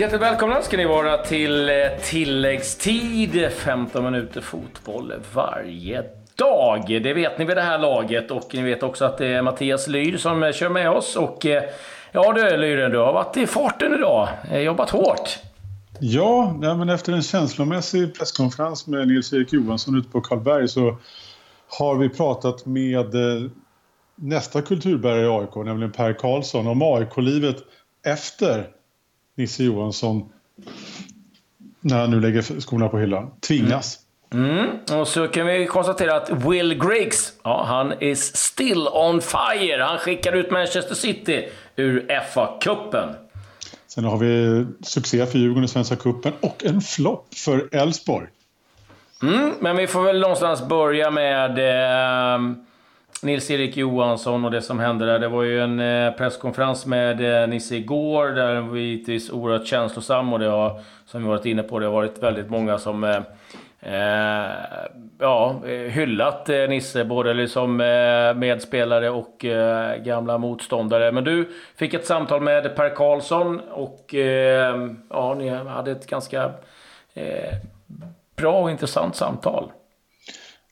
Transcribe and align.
Hjärtligt 0.00 0.22
välkomna 0.22 0.62
ska 0.62 0.76
ni 0.76 0.84
vara 0.84 1.18
till 1.18 1.68
eh, 1.68 1.74
tilläggstid. 2.02 3.50
15 3.52 4.04
minuter 4.04 4.40
fotboll 4.40 5.12
varje 5.34 6.04
dag. 6.36 6.84
Det 6.86 7.14
vet 7.14 7.38
ni 7.38 7.44
vid 7.44 7.56
det 7.56 7.62
här 7.62 7.78
laget 7.78 8.30
och 8.30 8.54
ni 8.54 8.62
vet 8.62 8.82
också 8.82 9.04
att 9.04 9.18
det 9.18 9.26
är 9.26 9.42
Mattias 9.42 9.88
Lyr 9.88 10.16
som 10.16 10.42
eh, 10.42 10.52
kör 10.52 10.68
med 10.68 10.90
oss. 10.90 11.16
Och 11.16 11.46
eh, 11.46 11.62
ja 12.12 12.32
du 12.32 12.56
Lyren, 12.56 12.90
du 12.90 12.98
har 12.98 13.12
varit 13.12 13.36
i 13.36 13.46
farten 13.46 13.94
idag. 13.94 14.28
Jobbat 14.52 14.90
hårt. 14.90 15.38
Ja, 16.00 16.56
nej, 16.58 16.76
men 16.76 16.88
efter 16.88 17.12
en 17.12 17.22
känslomässig 17.22 18.14
presskonferens 18.14 18.86
med 18.86 19.08
Nils-Erik 19.08 19.52
Johansson 19.52 19.98
ute 19.98 20.10
på 20.10 20.20
Karlberg 20.20 20.68
så 20.68 20.96
har 21.78 21.96
vi 21.96 22.08
pratat 22.08 22.66
med 22.66 23.06
nästa 24.14 24.62
kulturbärare 24.62 25.24
i 25.24 25.28
AIK, 25.28 25.56
nämligen 25.56 25.92
Per 25.92 26.12
Karlsson, 26.12 26.66
om 26.66 26.82
AIK-livet 26.82 27.56
efter 28.06 28.79
Nisse 29.40 29.64
Johansson 29.64 30.32
när 31.80 32.00
han 32.00 32.10
nu 32.10 32.20
lägger 32.20 32.60
skorna 32.60 32.88
på 32.88 32.98
hyllan. 32.98 33.30
Tvingas. 33.40 33.98
Mm. 34.32 34.58
Mm. 34.58 35.00
Och 35.00 35.08
så 35.08 35.28
kan 35.28 35.46
vi 35.46 35.66
konstatera 35.66 36.16
att 36.16 36.30
Will 36.30 36.74
Griggs, 36.74 37.32
ja, 37.42 37.64
han 37.64 38.02
is 38.02 38.36
still 38.36 38.88
on 38.92 39.20
fire. 39.20 39.82
Han 39.82 39.98
skickar 39.98 40.32
ut 40.32 40.50
Manchester 40.50 40.94
City 40.94 41.48
ur 41.76 42.06
FA-cupen. 42.34 43.14
Sen 43.86 44.04
har 44.04 44.18
vi 44.18 44.66
succé 44.82 45.26
för 45.26 45.38
Djurgården 45.38 45.64
i 45.64 45.68
Svenska 45.68 45.96
Cupen 45.96 46.32
och 46.40 46.64
en 46.64 46.80
flopp 46.80 47.34
för 47.34 47.68
Elfsborg. 47.72 48.26
Mm, 49.22 49.52
men 49.60 49.76
vi 49.76 49.86
får 49.86 50.02
väl 50.02 50.20
någonstans 50.20 50.68
börja 50.68 51.10
med 51.10 51.58
eh, 51.58 52.40
Nils-Erik 53.22 53.76
Johansson 53.76 54.44
och 54.44 54.50
det 54.50 54.62
som 54.62 54.78
hände 54.78 55.06
där. 55.06 55.18
Det 55.18 55.28
var 55.28 55.42
ju 55.42 55.60
en 55.60 55.80
eh, 55.80 56.12
presskonferens 56.12 56.86
med 56.86 57.42
eh, 57.42 57.48
Nisse 57.48 57.76
igår 57.76 58.26
där 58.28 58.54
den 58.54 58.68
var 58.68 58.76
givetvis 58.76 59.30
oerhört 59.30 59.66
känslosam 59.66 60.32
och 60.32 60.38
det 60.38 60.46
har, 60.46 60.80
som 61.06 61.22
vi 61.22 61.28
varit 61.28 61.46
inne 61.46 61.62
på, 61.62 61.78
det 61.78 61.86
har 61.86 61.92
varit 61.92 62.22
väldigt 62.22 62.50
många 62.50 62.78
som 62.78 63.04
eh, 63.04 63.16
eh 63.80 64.50
ja, 65.18 65.60
eh, 65.64 65.70
hyllat 65.70 66.48
eh, 66.48 66.68
Nisse, 66.68 67.04
både 67.04 67.34
liksom 67.34 67.76
medspelare 68.36 69.10
och 69.10 69.44
gamla 69.98 70.38
motståndare. 70.38 71.12
Men 71.12 71.24
du 71.24 71.48
fick 71.76 71.94
ett 71.94 72.06
samtal 72.06 72.42
med 72.42 72.76
Per 72.76 72.94
Karlsson 72.94 73.60
och 73.70 74.14
ja, 75.10 75.34
ni 75.34 75.48
hade 75.48 75.90
ett 75.90 76.06
ganska 76.06 76.50
bra 78.36 78.62
och 78.62 78.70
intressant 78.70 79.16
samtal. 79.16 79.72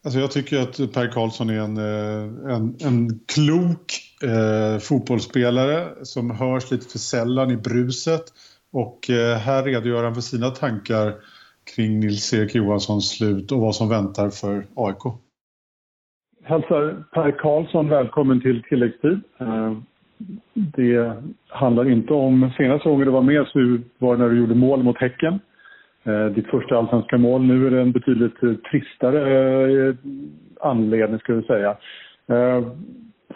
Alltså 0.08 0.20
jag 0.20 0.30
tycker 0.30 0.58
att 0.62 0.94
Per 0.94 1.06
Karlsson 1.12 1.50
är 1.50 1.60
en, 1.60 1.76
eh, 1.76 2.54
en, 2.54 2.64
en 2.88 3.08
klok 3.34 3.86
eh, 4.22 4.78
fotbollsspelare 4.78 5.86
som 6.02 6.30
hörs 6.30 6.70
lite 6.70 6.86
för 6.92 6.98
sällan 6.98 7.50
i 7.50 7.56
bruset. 7.56 8.24
Och 8.72 9.10
eh, 9.10 9.38
här 9.38 9.62
redogör 9.62 10.04
han 10.04 10.14
för 10.14 10.20
sina 10.20 10.50
tankar 10.50 11.14
kring 11.74 12.00
Nils-Erik 12.00 12.54
Johanssons 12.54 13.16
slut 13.16 13.52
och 13.52 13.60
vad 13.60 13.74
som 13.74 13.88
väntar 13.88 14.30
för 14.30 14.66
AIK. 14.74 15.02
Hälsar 16.44 17.04
Per 17.12 17.30
Karlsson 17.38 17.88
välkommen 17.88 18.40
till 18.40 18.62
tilläggstid. 18.62 19.20
Eh, 19.38 19.72
det 20.54 21.22
handlar 21.48 21.90
inte 21.90 22.12
om 22.14 22.50
senaste 22.56 22.88
gången 22.88 23.06
du 23.06 23.12
var 23.12 23.22
med 23.22 23.46
så 23.46 23.78
var 23.98 24.16
det 24.16 24.22
när 24.22 24.30
du 24.30 24.38
gjorde 24.38 24.54
mål 24.54 24.82
mot 24.82 24.98
Häcken. 24.98 25.40
Eh, 26.08 26.26
ditt 26.26 26.46
första 26.46 26.78
allsvenska 26.78 27.18
mål. 27.18 27.42
Nu 27.42 27.66
är 27.66 27.70
det 27.70 27.80
en 27.80 27.92
betydligt 27.92 28.42
eh, 28.42 28.52
tristare 28.70 29.88
eh, 29.88 29.94
anledning, 30.60 31.18
skulle 31.18 31.38
jag 31.38 31.46
säga. 31.46 31.76
Eh, 32.26 32.66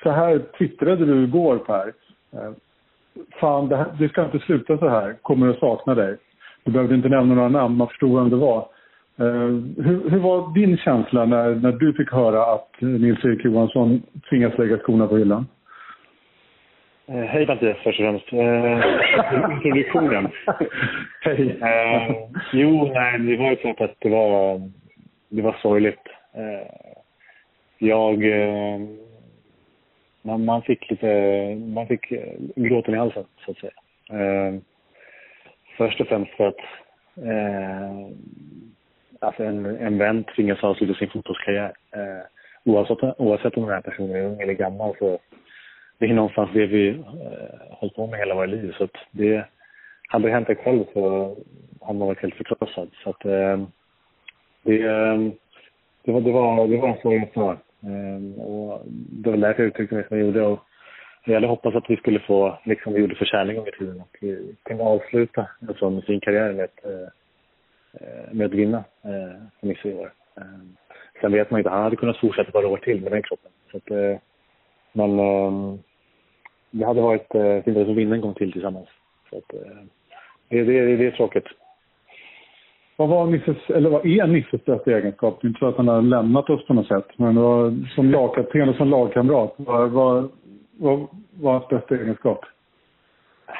så 0.02 0.10
här 0.10 0.38
twittrade 0.58 1.06
du 1.06 1.24
igår, 1.24 1.58
Per. 1.58 1.92
Eh, 2.32 2.52
fan, 3.40 3.68
det, 3.68 3.76
här, 3.76 3.86
det 3.98 4.08
ska 4.08 4.24
inte 4.24 4.38
sluta 4.38 4.78
så 4.78 4.88
här. 4.88 5.16
Kommer 5.22 5.48
att 5.48 5.58
sakna 5.58 5.94
dig. 5.94 6.16
Du 6.64 6.72
behövde 6.72 6.94
inte 6.94 7.08
nämna 7.08 7.34
några 7.34 7.48
namn, 7.48 7.76
man 7.76 7.88
förstod 7.88 8.20
vem 8.20 8.30
det 8.30 8.36
var. 8.36 8.58
Eh, 9.16 9.50
hur, 9.84 10.10
hur, 10.10 10.18
var 10.18 10.54
din 10.54 10.76
känsla 10.76 11.24
när, 11.24 11.54
när 11.54 11.72
du 11.72 11.92
fick 11.92 12.12
höra 12.12 12.54
att 12.54 12.70
Nils-Erik 12.80 13.44
Johansson 13.44 14.02
tvingas 14.30 14.58
lägga 14.58 14.78
skorna 14.78 15.06
på 15.06 15.16
hyllan? 15.16 15.46
Eh, 17.12 17.24
hej 17.24 17.46
Mattias 17.46 17.76
först 17.82 18.00
och 18.00 18.06
främst. 18.06 18.32
Eh, 18.32 19.52
introduktionen. 19.52 20.28
Hej. 21.20 21.58
Eh, 21.62 22.16
jo, 22.52 22.92
nej, 22.94 23.18
det 23.18 23.36
var 23.36 23.50
ju 23.50 23.56
klart 23.56 23.80
att 23.80 23.94
det 23.98 24.08
var, 24.08 24.60
det 25.28 25.42
var 25.42 25.56
sorgligt. 25.62 26.08
Eh, 26.34 26.68
jag... 27.78 28.24
Eh, 28.24 28.80
man, 30.22 30.44
man, 30.44 30.62
fick 30.62 30.90
lite... 30.90 31.06
Man 31.74 31.86
fick 31.86 32.12
gråten 32.56 32.94
i 32.94 32.98
halsen, 32.98 33.24
så 33.44 33.50
att 33.50 33.58
säga. 33.58 33.72
Eh, 34.10 34.54
först 35.76 36.00
och 36.00 36.08
främst 36.08 36.30
för 36.30 36.48
att 36.48 36.60
eh, 37.16 38.06
alltså 39.20 39.44
en, 39.44 39.66
en 39.66 39.98
vän 39.98 40.24
tvingas 40.24 40.64
avsluta 40.64 40.94
sin 40.94 41.10
fotbollskarriär. 41.10 41.72
Eh, 41.90 42.24
oavsett, 42.64 43.20
oavsett 43.20 43.56
om 43.56 43.62
den 43.62 43.74
här 43.74 43.80
personen 43.80 44.16
är 44.16 44.24
ung 44.24 44.40
eller 44.40 44.52
gammal 44.52 44.94
så 44.98 45.18
det 46.02 46.08
är 46.08 46.14
någonstans 46.14 46.50
det 46.54 46.66
vi 46.66 46.88
eh, 46.88 46.96
hållit 47.70 47.94
på 47.94 48.06
med 48.06 48.18
hela 48.18 48.34
våra 48.34 48.46
liv. 48.46 48.74
Så 48.78 48.84
att 48.84 48.96
det, 49.10 49.44
hade 50.08 50.28
det 50.28 50.32
hänt 50.32 50.48
en 50.48 50.56
själv 50.56 50.84
så 50.92 51.36
hade 51.80 51.98
man 51.98 52.08
varit 52.08 52.22
helt 52.22 52.34
förkrossad. 52.34 52.90
Så 53.04 53.10
att, 53.10 53.24
eh, 53.24 53.60
det, 54.62 54.82
eh, 54.82 55.18
det, 56.04 56.12
var, 56.12 56.20
det, 56.20 56.32
var, 56.32 56.68
det 56.68 56.76
var 56.76 56.88
en 56.88 57.00
svår 57.00 57.32
svar. 57.32 57.58
Eh, 57.82 58.42
och 58.44 58.82
det 58.86 59.30
var 59.30 59.36
därför 59.36 59.62
jag 59.62 59.68
uttryckte 59.68 59.94
mig 59.94 60.04
som 60.08 60.18
jag 60.18 60.26
gjorde. 60.26 60.42
Och 60.42 60.60
jag 61.24 61.34
hade 61.34 61.46
hoppats 61.46 61.76
att 61.76 61.90
vi 61.90 61.96
skulle 61.96 62.20
få, 62.20 62.58
liksom 62.64 62.92
vi 62.92 63.00
gjorde 63.00 63.14
för 63.14 63.24
Kärling 63.24 63.56
gång 63.56 63.68
i 63.68 63.78
tiden, 63.78 64.00
och 64.00 64.16
vi 64.20 64.56
kunde 64.62 64.84
avsluta 64.84 65.46
en 65.68 65.74
sån 65.74 66.02
fin 66.02 66.20
karriär 66.20 66.52
med, 66.52 66.64
att, 66.64 66.84
eh, 66.84 68.32
med 68.32 68.46
att 68.46 68.52
vinna 68.52 68.78
eh, 68.78 69.36
för 69.60 69.66
Nisse 69.66 69.88
i 69.88 69.94
år. 69.94 70.12
Sen 71.20 71.32
vet 71.32 71.50
man 71.50 71.60
inte, 71.60 71.70
han 71.70 71.82
hade 71.82 71.96
kunnat 71.96 72.20
fortsätta 72.20 72.48
ett 72.48 72.54
par 72.54 72.64
år 72.64 72.76
till 72.76 73.02
med 73.02 73.12
den 73.12 73.22
kroppen. 73.22 73.50
Så 73.70 73.76
att, 73.76 73.90
eh, 73.90 74.18
men 74.92 75.18
eh, 75.18 75.78
det 76.72 76.84
hade 76.84 77.00
varit 77.00 77.34
eh, 77.34 77.62
fint 77.62 77.76
att 77.76 77.88
vinna 77.88 78.14
en 78.14 78.20
gång 78.20 78.34
till 78.34 78.52
tillsammans. 78.52 78.88
Så 79.30 79.38
att, 79.38 79.54
eh, 79.54 79.78
det, 80.48 80.62
det, 80.62 80.96
det 80.96 81.06
är 81.06 81.10
tråkigt. 81.10 81.46
Vad 82.96 83.08
var 83.08 83.26
Nisses, 83.26 83.70
eller 83.70 83.90
vad 83.90 84.06
är 84.06 84.26
Nisses 84.26 84.64
bästa 84.64 84.98
egenskap? 84.98 85.38
Det 85.40 85.46
är 85.46 85.48
inte 85.48 85.58
så 85.58 85.68
att 85.68 85.76
han 85.76 85.88
har 85.88 86.02
lämnat 86.02 86.50
oss 86.50 86.66
på 86.66 86.74
något 86.74 86.88
sätt, 86.88 87.08
men 87.16 87.34
var, 87.34 87.88
som 87.94 88.10
lagkapten 88.10 88.68
och 88.68 88.76
som 88.76 88.90
lagkamrat, 88.90 89.54
vad, 89.56 89.90
vad, 89.90 90.30
vad 90.78 91.06
var 91.30 91.52
hans 91.52 91.68
bästa 91.68 91.94
egenskap? 91.94 92.44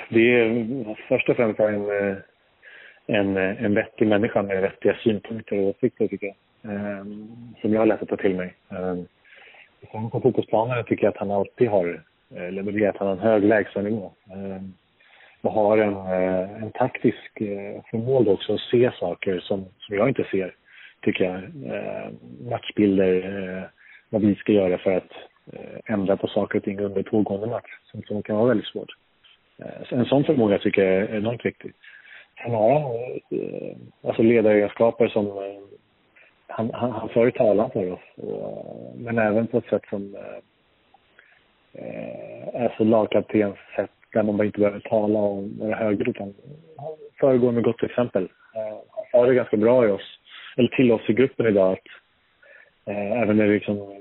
Det 0.09 0.41
är 0.41 0.97
först 1.09 1.29
och 1.29 1.37
främst 1.37 1.61
en, 1.61 1.91
eh, 1.91 2.17
en, 3.07 3.37
en 3.37 3.75
vettig 3.75 4.07
människa 4.09 4.43
med 4.43 4.63
vettiga 4.63 4.95
synpunkter 4.95 5.59
och 5.59 5.69
åsikter, 5.69 6.09
tycker 6.09 6.27
jag. 6.27 6.37
Um, 6.65 7.29
som 7.61 7.73
jag 7.73 7.81
har 7.81 7.87
lätt 7.87 8.03
att 8.03 8.09
ta 8.09 8.17
till 8.17 8.37
mig. 8.37 8.55
Sen 9.93 10.11
på 10.11 10.21
fotbollsplanen 10.21 10.85
tycker 10.85 11.05
jag 11.05 11.11
att 11.11 11.21
han 11.21 11.31
alltid 11.31 11.69
har 11.69 12.03
Eh, 12.37 12.53
levererat 12.53 12.97
han 12.99 13.09
har 13.09 13.15
en 13.15 13.21
hög 13.21 13.45
lägstanivå. 13.45 14.13
Ehm, 14.35 14.73
och 15.43 15.53
har 15.53 15.79
en, 15.79 15.97
eh, 15.97 16.63
en 16.63 16.71
taktisk 16.71 17.41
eh, 17.41 17.83
förmåga 17.91 18.33
också 18.33 18.55
att 18.55 18.61
se 18.61 18.91
saker 19.01 19.41
som, 19.41 19.65
som 19.79 19.97
jag 19.97 20.09
inte 20.09 20.25
ser, 20.31 20.55
tycker 21.01 21.25
jag. 21.25 21.35
Ehm, 21.35 22.19
matchbilder, 22.51 23.15
eh, 23.15 23.65
vad 24.11 24.23
vi 24.23 24.35
ska 24.35 24.53
göra 24.53 24.79
för 24.79 24.97
att 24.97 25.13
eh, 25.53 25.95
ändra 25.95 26.17
på 26.17 26.27
saker 26.27 26.59
och 26.59 26.65
ting 26.65 26.81
under 26.81 27.03
pågående 27.03 27.47
match, 27.47 27.71
som, 27.85 28.03
som 28.03 28.23
kan 28.23 28.37
vara 28.37 28.49
väldigt 28.49 28.67
svårt. 28.67 28.91
Eh, 29.59 29.99
en 29.99 30.05
sån 30.05 30.25
förmåga 30.25 30.59
tycker 30.59 30.85
jag 30.85 31.03
är 31.03 31.17
enormt 31.17 31.45
viktig. 31.45 31.73
Han 32.35 32.55
har 32.55 32.97
alltså 34.05 34.23
ledaregenskaper 34.23 35.09
som 35.09 35.27
han, 36.47 36.71
han, 36.75 36.91
han 36.91 37.09
för 37.09 37.31
talan 37.31 37.71
för 37.71 37.93
oss, 37.93 38.01
och, 38.17 38.95
men 38.97 39.19
även 39.19 39.47
på 39.47 39.59
ett 39.59 39.69
sätt 39.69 39.83
som 39.91 40.17
eh, 41.73 42.63
är 42.63 42.75
så 42.77 42.85
lagkaptens 42.85 43.57
sätt 43.77 43.91
där 44.13 44.23
man 44.23 44.37
bara 44.37 44.45
inte 44.45 44.61
behöver 44.61 44.81
tala 44.81 45.19
om 45.19 45.57
några 45.59 45.77
höger 45.77 46.09
utan 46.09 46.35
föregår 47.21 47.53
med 47.53 47.65
gott 47.65 47.83
exempel. 47.83 48.23
Eh, 48.55 48.77
han 48.91 49.05
sa 49.13 49.27
det 49.27 49.35
ganska 49.35 49.57
bra 49.57 49.89
i 49.89 49.91
oss, 49.91 50.19
eller 50.57 50.69
till 50.69 50.93
oss 50.93 51.03
i 51.09 51.13
gruppen 51.13 51.47
idag 51.47 51.73
att 51.73 51.87
eh, 52.85 53.23
även 53.23 53.37
när 53.37 53.47
det 53.47 53.55
liksom 53.55 53.95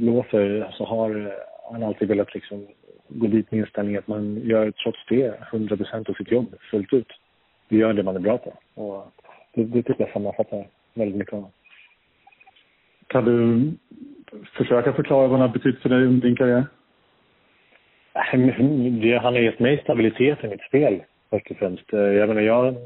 blåser 0.00 0.68
så 0.72 0.84
har 0.84 1.26
eh, 1.26 1.32
han 1.72 1.82
alltid 1.82 2.08
velat 2.08 2.34
liksom 2.34 2.66
gå 3.08 3.26
dit 3.26 3.50
med 3.50 3.60
inställningen 3.60 3.98
att 3.98 4.08
man 4.08 4.40
gör 4.44 4.70
trots 4.70 4.98
det 5.08 5.34
100 5.52 5.76
procent 5.76 6.08
av 6.08 6.14
sitt 6.14 6.30
jobb 6.30 6.54
fullt 6.70 6.92
ut. 6.92 7.12
Vi 7.68 7.76
gör 7.76 7.92
det 7.92 8.02
man 8.02 8.16
är 8.16 8.20
bra 8.20 8.38
på. 8.38 8.82
Och 8.82 9.12
det, 9.54 9.64
det 9.64 9.82
tycker 9.82 10.04
jag 10.04 10.12
sammanfattar 10.12 10.66
väldigt 10.94 11.16
mycket 11.16 11.34
av 11.34 11.50
Kan 13.06 13.24
du 13.24 13.72
försöka 14.56 14.92
förklara 14.92 15.28
vad 15.28 15.38
han 15.38 15.48
har 15.48 15.58
betytt 15.58 15.82
för 15.82 15.88
dig 15.88 16.04
under 16.04 16.26
din 16.26 16.36
karriär? 16.36 16.64
Han 19.20 19.34
har 19.34 19.40
gett 19.40 19.58
mig 19.58 19.80
stabilitet 19.82 20.44
i 20.44 20.48
mitt 20.48 20.62
spel, 20.62 21.02
först 21.30 21.50
och 21.50 21.56
främst. 21.56 21.92
Eh, 21.92 22.00
jag 22.00 22.28
menar, 22.28 22.42
jag 22.42 22.76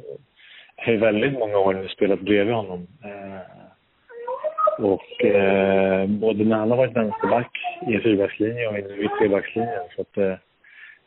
har 0.77 0.93
ju 0.93 0.99
väldigt 0.99 1.33
många 1.33 1.59
år 1.59 1.75
nu 1.75 1.89
spelat 1.89 2.21
bredvid 2.21 2.55
honom. 2.55 2.87
Eh, 3.05 4.85
och 4.85 5.25
eh, 5.25 6.07
både 6.07 6.45
när 6.45 6.57
han 6.57 6.71
har 6.71 6.77
varit 6.77 6.97
vänsterback 6.97 7.51
i 7.89 7.95
en 7.95 8.03
fyrbackslinje 8.03 8.69
och 8.69 8.75
nu 8.75 9.05
i 9.05 9.09
trebackslinjen. 9.19 9.83
Så 9.97 10.01
att 10.01 10.17
eh, 10.17 10.35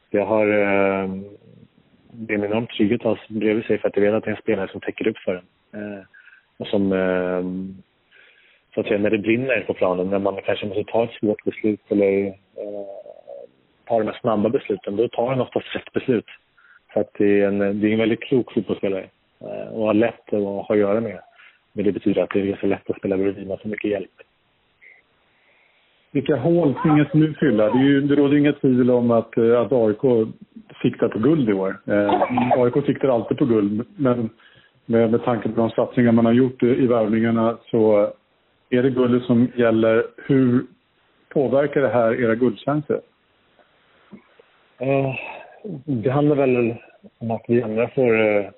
jag 0.09 0.25
har... 0.25 0.45
det 2.11 2.33
är 2.33 2.37
en 2.37 2.45
enorm 2.45 2.67
trygghet 2.67 3.05
att 3.05 3.17
ha 3.17 3.17
bredvid 3.29 3.65
sig 3.65 3.77
för 3.77 3.87
att 3.87 3.95
jag 3.97 4.03
vet 4.03 4.13
att 4.13 4.23
det 4.23 4.29
är 4.29 4.35
en 4.35 4.41
spelare 4.41 4.67
som 4.67 4.81
täcker 4.81 5.07
upp 5.07 5.17
för 5.17 5.35
en. 5.35 5.45
Eh, 5.73 6.03
och 6.57 6.67
som, 6.67 6.93
eh, 6.93 7.43
så 8.73 8.79
att 8.79 8.87
säga, 8.87 8.99
när 8.99 9.09
det 9.09 9.17
brinner 9.17 9.61
på 9.61 9.73
planen, 9.73 10.09
när 10.09 10.19
man 10.19 10.41
kanske 10.45 10.65
måste 10.65 10.83
ta 10.83 11.03
ett 11.03 11.19
svårt 11.19 11.43
beslut 11.43 11.79
eller 11.89 12.27
eh, 12.27 13.10
ta 13.91 13.99
de 13.99 14.07
här 14.07 14.19
snabba 14.21 14.49
besluten, 14.49 14.95
då 14.95 15.07
tar 15.07 15.27
han 15.27 15.41
oftast 15.41 15.75
rätt 15.75 15.93
beslut. 15.93 16.25
Så 16.93 16.99
att 16.99 17.09
det 17.17 17.41
är 17.41 17.47
en, 17.47 17.59
det 17.81 17.87
är 17.87 17.91
en 17.91 17.99
väldigt 17.99 18.23
klok 18.23 18.53
fotbollsspelare 18.53 19.05
eh, 19.41 19.73
och 19.73 19.85
har 19.85 19.93
lätt 19.93 20.33
att 20.33 20.43
ha 20.43 20.65
att 20.69 20.77
göra 20.77 21.01
med. 21.01 21.19
Men 21.73 21.85
det 21.85 21.91
betyder 21.91 22.23
att 22.23 22.29
det 22.29 22.39
är 22.39 22.45
ganska 22.45 22.67
lätt 22.67 22.89
att 22.89 22.97
spela 22.97 23.17
bredvid 23.17 23.47
med 23.47 23.59
så 23.61 23.67
mycket 23.67 23.91
hjälp. 23.91 24.15
Vilka 26.11 26.35
hål 26.35 26.75
tvingas 26.83 27.13
nu 27.13 27.33
fylla? 27.39 27.63
Det, 27.63 27.79
är 27.79 27.83
ju, 27.83 28.01
det 28.01 28.15
råder 28.15 28.37
inga 28.37 28.53
tvivel 28.53 28.91
om 28.91 29.11
att, 29.11 29.37
eh, 29.37 29.61
att 29.61 29.71
AIK 29.71 30.31
siktar 30.81 31.07
på 31.07 31.19
guld 31.19 31.49
i 31.49 31.53
år. 31.53 31.79
Eh, 31.85 32.61
AIK 32.61 32.85
siktar 32.85 33.09
alltid 33.09 33.37
på 33.37 33.45
guld, 33.45 33.85
men 33.95 34.29
med, 34.85 35.11
med 35.11 35.23
tanke 35.23 35.49
på 35.49 35.61
de 35.61 35.69
satsningar 35.69 36.11
man 36.11 36.25
har 36.25 36.33
gjort 36.33 36.63
i, 36.63 36.67
i 36.67 36.87
värvningarna 36.87 37.57
så 37.71 38.13
är 38.69 38.83
det 38.83 38.89
guldet 38.89 39.23
som 39.23 39.47
gäller. 39.55 40.05
Hur 40.27 40.65
påverkar 41.29 41.81
det 41.81 41.89
här 41.89 42.21
era 42.21 42.35
guldchanser? 42.35 43.01
Eh, 44.81 45.15
det 45.85 46.09
handlar 46.09 46.35
väl 46.35 46.75
om 47.17 47.31
att 47.31 47.43
vi 47.47 47.63
andra 47.63 47.87
får... 47.87 48.21
Eh, 48.21 48.49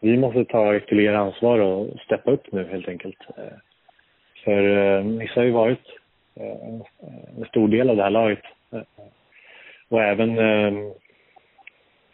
vi 0.00 0.16
måste 0.16 0.44
ta 0.44 0.76
ytterligare 0.76 1.18
ansvar 1.18 1.58
och 1.58 2.00
steppa 2.00 2.30
upp 2.30 2.52
nu 2.52 2.68
helt 2.70 2.88
enkelt. 2.88 3.18
Eh, 3.36 3.58
för 4.44 4.76
eh, 4.76 5.04
Nisse 5.04 5.40
har 5.40 5.44
ju 5.44 5.50
varit 5.50 5.86
en, 6.34 6.84
en 7.38 7.44
stor 7.44 7.68
del 7.68 7.90
av 7.90 7.96
det 7.96 8.02
här 8.02 8.10
laget. 8.10 8.42
Eh, 8.72 8.80
och 9.88 10.02
även 10.02 10.38
eh, 10.38 10.92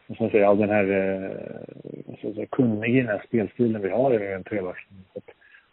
vad 0.07 0.17
ska 0.17 0.25
man 0.25 0.31
säga, 0.31 0.49
all 0.49 0.59
den 0.59 0.71
här 0.71 0.91
eh, 2.37 2.47
kunniga 2.51 2.87
i 2.87 3.01
den 3.01 3.09
här 3.09 3.23
spelstilen 3.27 3.83
vi 3.83 3.89
har 3.89 4.23
i 4.23 4.33
en 4.33 4.45
trebackslinje. 4.45 5.05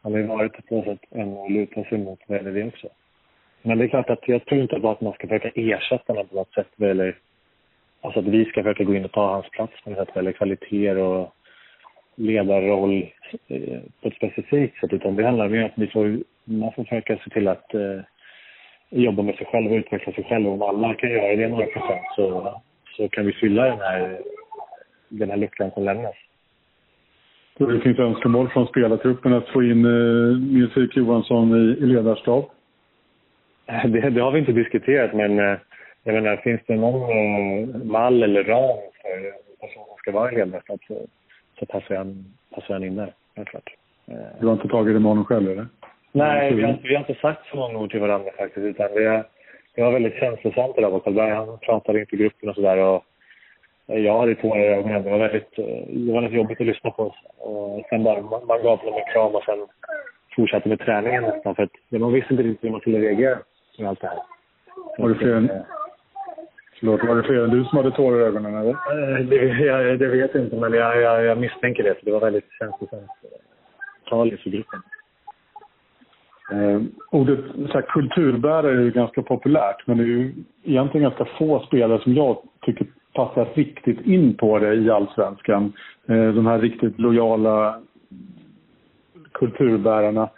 Han 0.01 0.11
har 0.11 0.19
ju 0.19 0.25
varit 0.25 0.67
på 0.67 0.75
något 0.75 0.85
sätt 0.85 1.09
en 1.09 1.37
att 1.37 1.51
luta 1.51 1.83
sig 1.83 1.97
mot 1.97 2.19
vad 2.27 2.45
det 2.45 2.67
också. 2.67 2.87
Men 3.61 3.77
det 3.77 3.83
är 3.83 3.87
klart 3.87 4.09
att 4.09 4.27
jag 4.27 4.45
tror 4.45 4.61
inte 4.61 4.79
bara 4.79 4.91
att 4.91 5.01
man 5.01 5.13
ska 5.13 5.27
försöka 5.27 5.51
ersätta 5.55 6.13
honom 6.13 6.27
på 6.27 6.35
något 6.35 6.53
sätt 6.53 6.81
eller 6.81 7.17
alltså 8.01 8.19
att 8.19 8.25
vi 8.25 8.45
ska 8.45 8.63
försöka 8.63 8.83
gå 8.83 8.95
in 8.95 9.05
och 9.05 9.11
ta 9.11 9.33
hans 9.33 9.49
plats 9.49 9.73
på 9.83 9.89
något 9.89 9.99
sätt 9.99 10.17
eller 10.17 10.31
kvaliteter 10.31 10.97
och 10.97 11.35
ledarroll 12.15 13.09
eh, 13.47 13.79
på 14.01 14.07
ett 14.07 14.15
specifikt 14.15 14.79
sätt 14.79 14.93
utan 14.93 15.15
det 15.15 15.25
handlar 15.25 15.49
mer 15.49 15.59
om 15.59 15.65
att 15.65 15.77
vi 15.77 15.87
får, 15.87 16.19
man 16.43 16.71
får 16.71 16.83
försöka 16.83 17.17
se 17.17 17.29
till 17.29 17.47
att 17.47 17.73
eh, 17.73 17.99
jobba 18.89 19.23
med 19.23 19.35
sig 19.35 19.45
själv 19.45 19.71
och 19.71 19.77
utveckla 19.77 20.13
sig 20.13 20.23
själv. 20.23 20.47
Om 20.47 20.61
alla 20.61 20.93
kan 20.93 21.09
göra 21.09 21.35
det 21.35 21.47
några 21.47 21.65
procent 21.65 22.01
så, 22.15 22.59
så 22.97 23.09
kan 23.09 23.25
vi 23.25 23.33
fylla 23.33 23.63
den 23.63 23.79
här, 23.79 24.19
den 25.09 25.29
här 25.29 25.37
luckan 25.37 25.71
som 25.71 25.83
lämnas. 25.83 26.15
Så 27.57 27.65
det 27.65 27.79
finns 27.79 27.99
önskemål 27.99 28.49
från 28.49 28.67
spelartruppen 28.67 29.33
att 29.33 29.47
få 29.47 29.63
in 29.63 29.85
eh, 29.85 30.37
Nils-Erik 30.37 30.97
Johansson 30.97 31.55
i, 31.55 31.83
i 31.83 31.85
ledarstab? 31.85 32.45
Det, 33.83 34.09
det, 34.09 34.21
har 34.21 34.31
vi 34.31 34.39
inte 34.39 34.51
diskuterat, 34.51 35.13
men 35.13 35.39
eh, 35.39 35.57
jag 36.03 36.13
menar, 36.13 36.37
finns 36.37 36.61
det 36.67 36.75
någon 36.75 37.09
eh, 37.09 37.67
mall 37.83 38.23
eller 38.23 38.43
ram 38.43 38.77
för 39.01 39.31
person 39.59 39.83
som 39.87 39.97
ska 39.97 40.11
vara 40.11 40.31
i 40.31 40.35
ledarstab 40.35 40.79
så, 40.87 40.95
så 41.59 41.65
passar, 41.65 41.95
han, 41.95 42.25
passar 42.55 42.73
han 42.73 42.83
in 42.83 42.95
där, 42.95 43.13
helt 43.35 43.49
klart. 43.49 43.75
Du 44.39 44.45
har 44.47 44.53
inte 44.53 44.67
tagit 44.67 44.95
det 44.95 44.99
med 44.99 45.09
honom 45.09 45.25
själv, 45.25 45.51
eller? 45.51 45.67
Nej, 46.11 46.53
vi 46.53 46.63
har, 46.63 46.77
vi 46.83 46.95
har 46.95 46.99
inte 46.99 47.21
sagt 47.21 47.47
så 47.51 47.57
många 47.57 47.79
ord 47.79 47.91
till 47.91 47.99
varandra 47.99 48.31
faktiskt, 48.37 48.65
utan 48.65 48.91
det, 48.91 49.23
det 49.75 49.81
var 49.81 49.91
väldigt 49.91 50.19
känslosamt 50.19 50.75
det 50.75 50.81
där 50.81 50.91
med 50.91 51.03
Karlberg. 51.03 51.31
Han 51.31 51.57
pratade 51.59 51.99
inför 51.99 52.17
gruppen 52.17 52.49
och 52.49 52.55
sådär 52.55 53.01
jag 53.97 54.19
hade 54.19 54.35
tårar 54.35 54.59
i 54.59 54.67
ögonen. 54.67 55.03
Det 55.03 55.09
var 55.09 55.17
väldigt, 55.17 55.55
det 55.55 56.11
var 56.11 56.21
väldigt 56.21 56.37
jobbigt 56.37 56.61
att 56.61 56.67
lyssna 56.67 56.91
på. 56.91 57.13
Och 57.37 57.85
sen 57.89 58.03
bara, 58.03 58.21
man, 58.21 58.45
man 58.47 58.63
gav 58.63 58.79
honom 58.79 58.99
en 58.99 59.13
kram 59.13 59.35
och 59.35 59.43
sen 59.43 59.67
fortsatte 60.35 60.69
med 60.69 60.79
träningen 60.79 61.23
nästan. 61.23 61.55
För 61.55 61.63
att 61.63 61.71
man 61.89 62.13
visste 62.13 62.33
inte 62.33 62.43
riktigt 62.43 62.63
hur 62.63 62.71
man 62.71 62.79
skulle 62.79 62.99
reagera 62.99 63.37
med 63.79 63.89
allt 63.89 64.01
det 64.01 64.07
här. 64.07 64.19
Var 64.97 65.09
det 65.09 65.15
fler 65.15 65.65
förlåt, 66.79 67.03
var 67.03 67.15
det 67.15 67.23
fler 67.23 67.43
än 67.43 67.49
du 67.49 67.63
som 67.63 67.77
hade 67.77 67.91
tårar 67.91 68.19
i 68.19 68.23
ögonen 68.23 68.55
eller? 68.55 68.69
Eh, 68.69 69.25
det, 69.25 69.35
jag, 69.65 69.99
det 69.99 70.07
vet 70.07 70.33
jag 70.33 70.43
inte, 70.43 70.55
men 70.55 70.73
jag, 70.73 71.01
jag, 71.01 71.23
jag 71.25 71.37
misstänker 71.37 71.83
det. 71.83 71.95
För 71.95 72.05
det 72.05 72.11
var 72.11 72.19
väldigt 72.19 72.51
känslosamt 72.59 73.11
tal 74.09 74.31
inför 74.31 74.49
gruppen. 74.49 74.81
Eh, 76.51 76.81
ordet 77.11 77.39
så 77.55 77.73
här, 77.73 77.81
kulturbärare 77.81 78.77
är 78.77 78.81
ju 78.81 78.91
ganska 78.91 79.21
populärt 79.21 79.87
men 79.87 79.97
det 79.97 80.03
är 80.03 80.07
ju 80.07 80.33
egentligen 80.63 81.03
ganska 81.03 81.25
få 81.37 81.65
spelare 81.67 82.01
som 82.01 82.13
jag 82.13 82.37
tycker 82.61 82.87
passar 83.13 83.47
riktigt 83.53 84.01
in 84.01 84.37
på 84.37 84.59
det 84.59 84.73
i 84.73 84.89
allsvenskan. 84.89 85.73
Eh, 86.07 86.33
de 86.33 86.45
här 86.45 86.59
riktigt 86.59 86.99
lojala 86.99 87.81
kulturbärarna. 89.31 90.29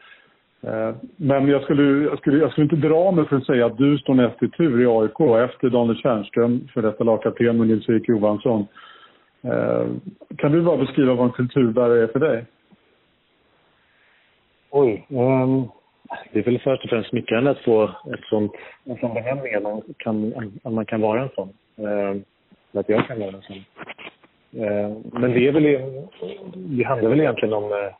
Eh, 0.63 0.95
men 1.15 1.47
jag 1.47 1.63
skulle, 1.63 2.03
jag, 2.03 2.17
skulle, 2.17 2.37
jag 2.37 2.51
skulle 2.51 2.65
inte 2.65 2.87
dra 2.87 3.11
mig 3.11 3.25
för 3.25 3.35
att 3.35 3.45
säga 3.45 3.65
att 3.65 3.77
du 3.77 3.97
står 3.97 4.13
näst 4.13 4.43
i 4.43 4.49
tur 4.49 4.81
i 4.81 4.85
AIK 4.85 5.49
efter 5.49 5.69
Daniel 5.69 5.97
Tjärnström, 5.97 6.67
för 6.73 6.81
detta 6.81 7.03
lagkapten 7.03 7.59
och 7.59 7.67
Nils-Erik 7.67 8.09
Johansson. 8.09 8.67
Eh, 9.43 9.85
kan 10.37 10.51
du 10.51 10.61
bara 10.61 10.77
beskriva 10.77 11.13
vad 11.13 11.25
en 11.25 11.31
kulturbärare 11.31 12.03
är 12.03 12.07
för 12.07 12.19
dig? 12.19 12.45
Oj. 14.71 15.05
Um, 15.09 15.67
det 16.33 16.39
är 16.39 16.43
väl 16.43 16.59
först 16.59 16.83
och 16.83 16.89
främst 16.89 17.09
smickrande 17.09 17.51
att 17.51 17.59
få 17.59 17.83
ett 17.83 18.25
sånt, 18.29 18.51
en 18.83 18.97
sån 18.97 19.13
benämning, 19.13 19.55
att 19.55 19.63
man 19.63 19.81
kan, 19.97 20.33
att 20.63 20.73
man 20.73 20.85
kan 20.85 21.01
vara 21.01 21.21
en 21.21 21.29
sån. 21.35 21.49
Um, 21.75 22.23
att 22.73 22.89
jag 22.89 23.07
kan 23.07 23.19
vara 23.19 23.29
en 23.29 23.41
sån. 23.41 23.65
Uh, 24.63 24.97
men 25.13 25.31
det 25.31 25.47
är 25.47 25.51
väl, 25.51 25.63
det 26.55 26.83
handlar 26.83 27.09
väl 27.09 27.19
egentligen 27.19 27.53
om, 27.53 27.63
uh, 27.63 27.69
om 27.69 27.91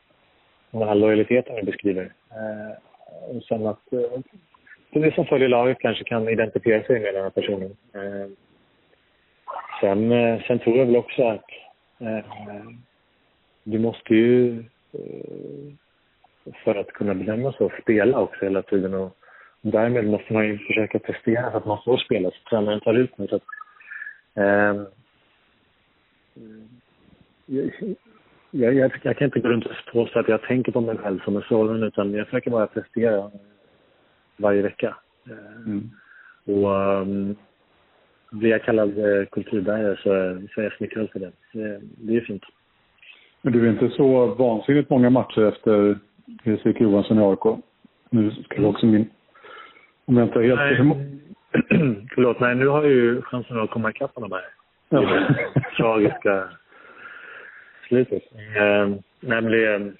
den 0.78 0.88
här 0.88 0.94
lojaliteten 0.94 1.56
du 1.56 1.62
beskriver. 1.62 2.12
Eh, 2.30 3.36
och 3.36 3.42
sen 3.42 3.66
att 3.66 3.82
uh, 3.92 4.20
det 4.90 5.14
som 5.14 5.26
följer 5.26 5.48
laget 5.48 5.78
kanske 5.78 6.04
kan 6.04 6.28
identifiera 6.28 6.84
sig 6.84 7.00
med 7.00 7.14
den 7.14 7.22
här 7.22 7.30
personen. 7.30 7.76
Eh, 7.94 8.30
sen, 9.80 10.10
sen 10.46 10.58
tror 10.58 10.78
jag 10.78 10.86
väl 10.86 10.96
också 10.96 11.28
att 11.28 11.44
du 13.64 13.78
måste 13.78 14.14
ju 14.14 14.64
för 16.64 16.74
att 16.74 16.92
kunna 16.92 17.14
bedöma 17.14 17.52
så, 17.52 17.72
spela 17.82 18.20
också 18.20 18.44
hela 18.44 18.62
tiden. 18.62 18.94
Och 18.94 19.16
därmed 19.60 20.04
måste 20.04 20.32
man 20.32 20.46
ju 20.46 20.58
försöka 20.58 20.98
prestera 20.98 21.50
så 21.50 21.56
att 21.56 21.66
man 21.66 21.82
får 21.84 21.96
spela, 21.96 22.30
så 22.30 22.36
tränaren 22.50 22.80
tar 22.80 22.94
ut 22.94 23.18
mig. 23.18 23.28
Så 23.28 23.36
att, 23.36 23.42
eh, 24.34 24.82
jag, 28.54 28.74
jag, 28.74 28.92
jag, 29.02 29.16
kan 29.16 29.24
inte 29.24 29.40
gå 29.40 29.48
runt 29.48 29.66
och 29.66 29.72
påstå 29.92 30.18
att 30.18 30.28
jag 30.28 30.42
tänker 30.42 30.72
på 30.72 30.80
mig 30.80 30.96
själv 30.96 31.20
som 31.24 31.36
en 31.36 31.42
sådan, 31.42 31.82
utan 31.82 32.14
jag 32.14 32.26
försöker 32.26 32.50
bara 32.50 32.66
prestera 32.66 33.30
varje 34.36 34.62
vecka. 34.62 34.96
Mm. 35.66 35.90
Och 36.46 36.70
um, 36.70 37.36
blir 38.30 38.50
jag 38.50 38.62
kallad 38.62 38.98
eh, 38.98 39.26
kulturbärare 39.26 39.96
så, 39.96 40.02
så 40.54 40.60
är 40.60 40.64
jag 40.64 40.72
smickrad 40.72 41.10
för 41.10 41.18
det. 41.18 41.32
det. 41.52 41.80
Det 41.82 42.16
är 42.16 42.20
fint. 42.20 42.42
Men 43.42 43.52
du 43.52 43.66
är 43.66 43.70
inte 43.70 43.88
så 43.88 44.26
vansinnigt 44.26 44.90
många 44.90 45.10
matcher 45.10 45.42
efter 45.42 45.98
Erik 46.44 46.80
Johansson 46.80 47.18
i 47.18 47.22
AIK. 47.22 47.58
Nu 48.10 48.30
ska 48.30 48.60
vi 48.60 48.66
också 48.66 48.86
min... 48.86 49.10
Om 50.04 50.16
jag 50.16 50.28
inte 50.28 50.42
helt... 50.42 50.60
Nej. 50.60 51.08
Förlåt, 52.14 52.40
nej 52.40 52.54
nu 52.54 52.66
har 52.66 52.82
jag 52.82 52.92
ju 52.92 53.22
chansen 53.22 53.60
att 53.60 53.70
komma 53.70 53.90
ikapp 53.90 54.14
honom 54.14 54.32
här. 54.32 54.44
Ja. 54.88 55.34
tragiska 55.76 56.48
slutet. 57.92 58.22
Eh, 58.56 58.88
nämligen, 59.20 59.96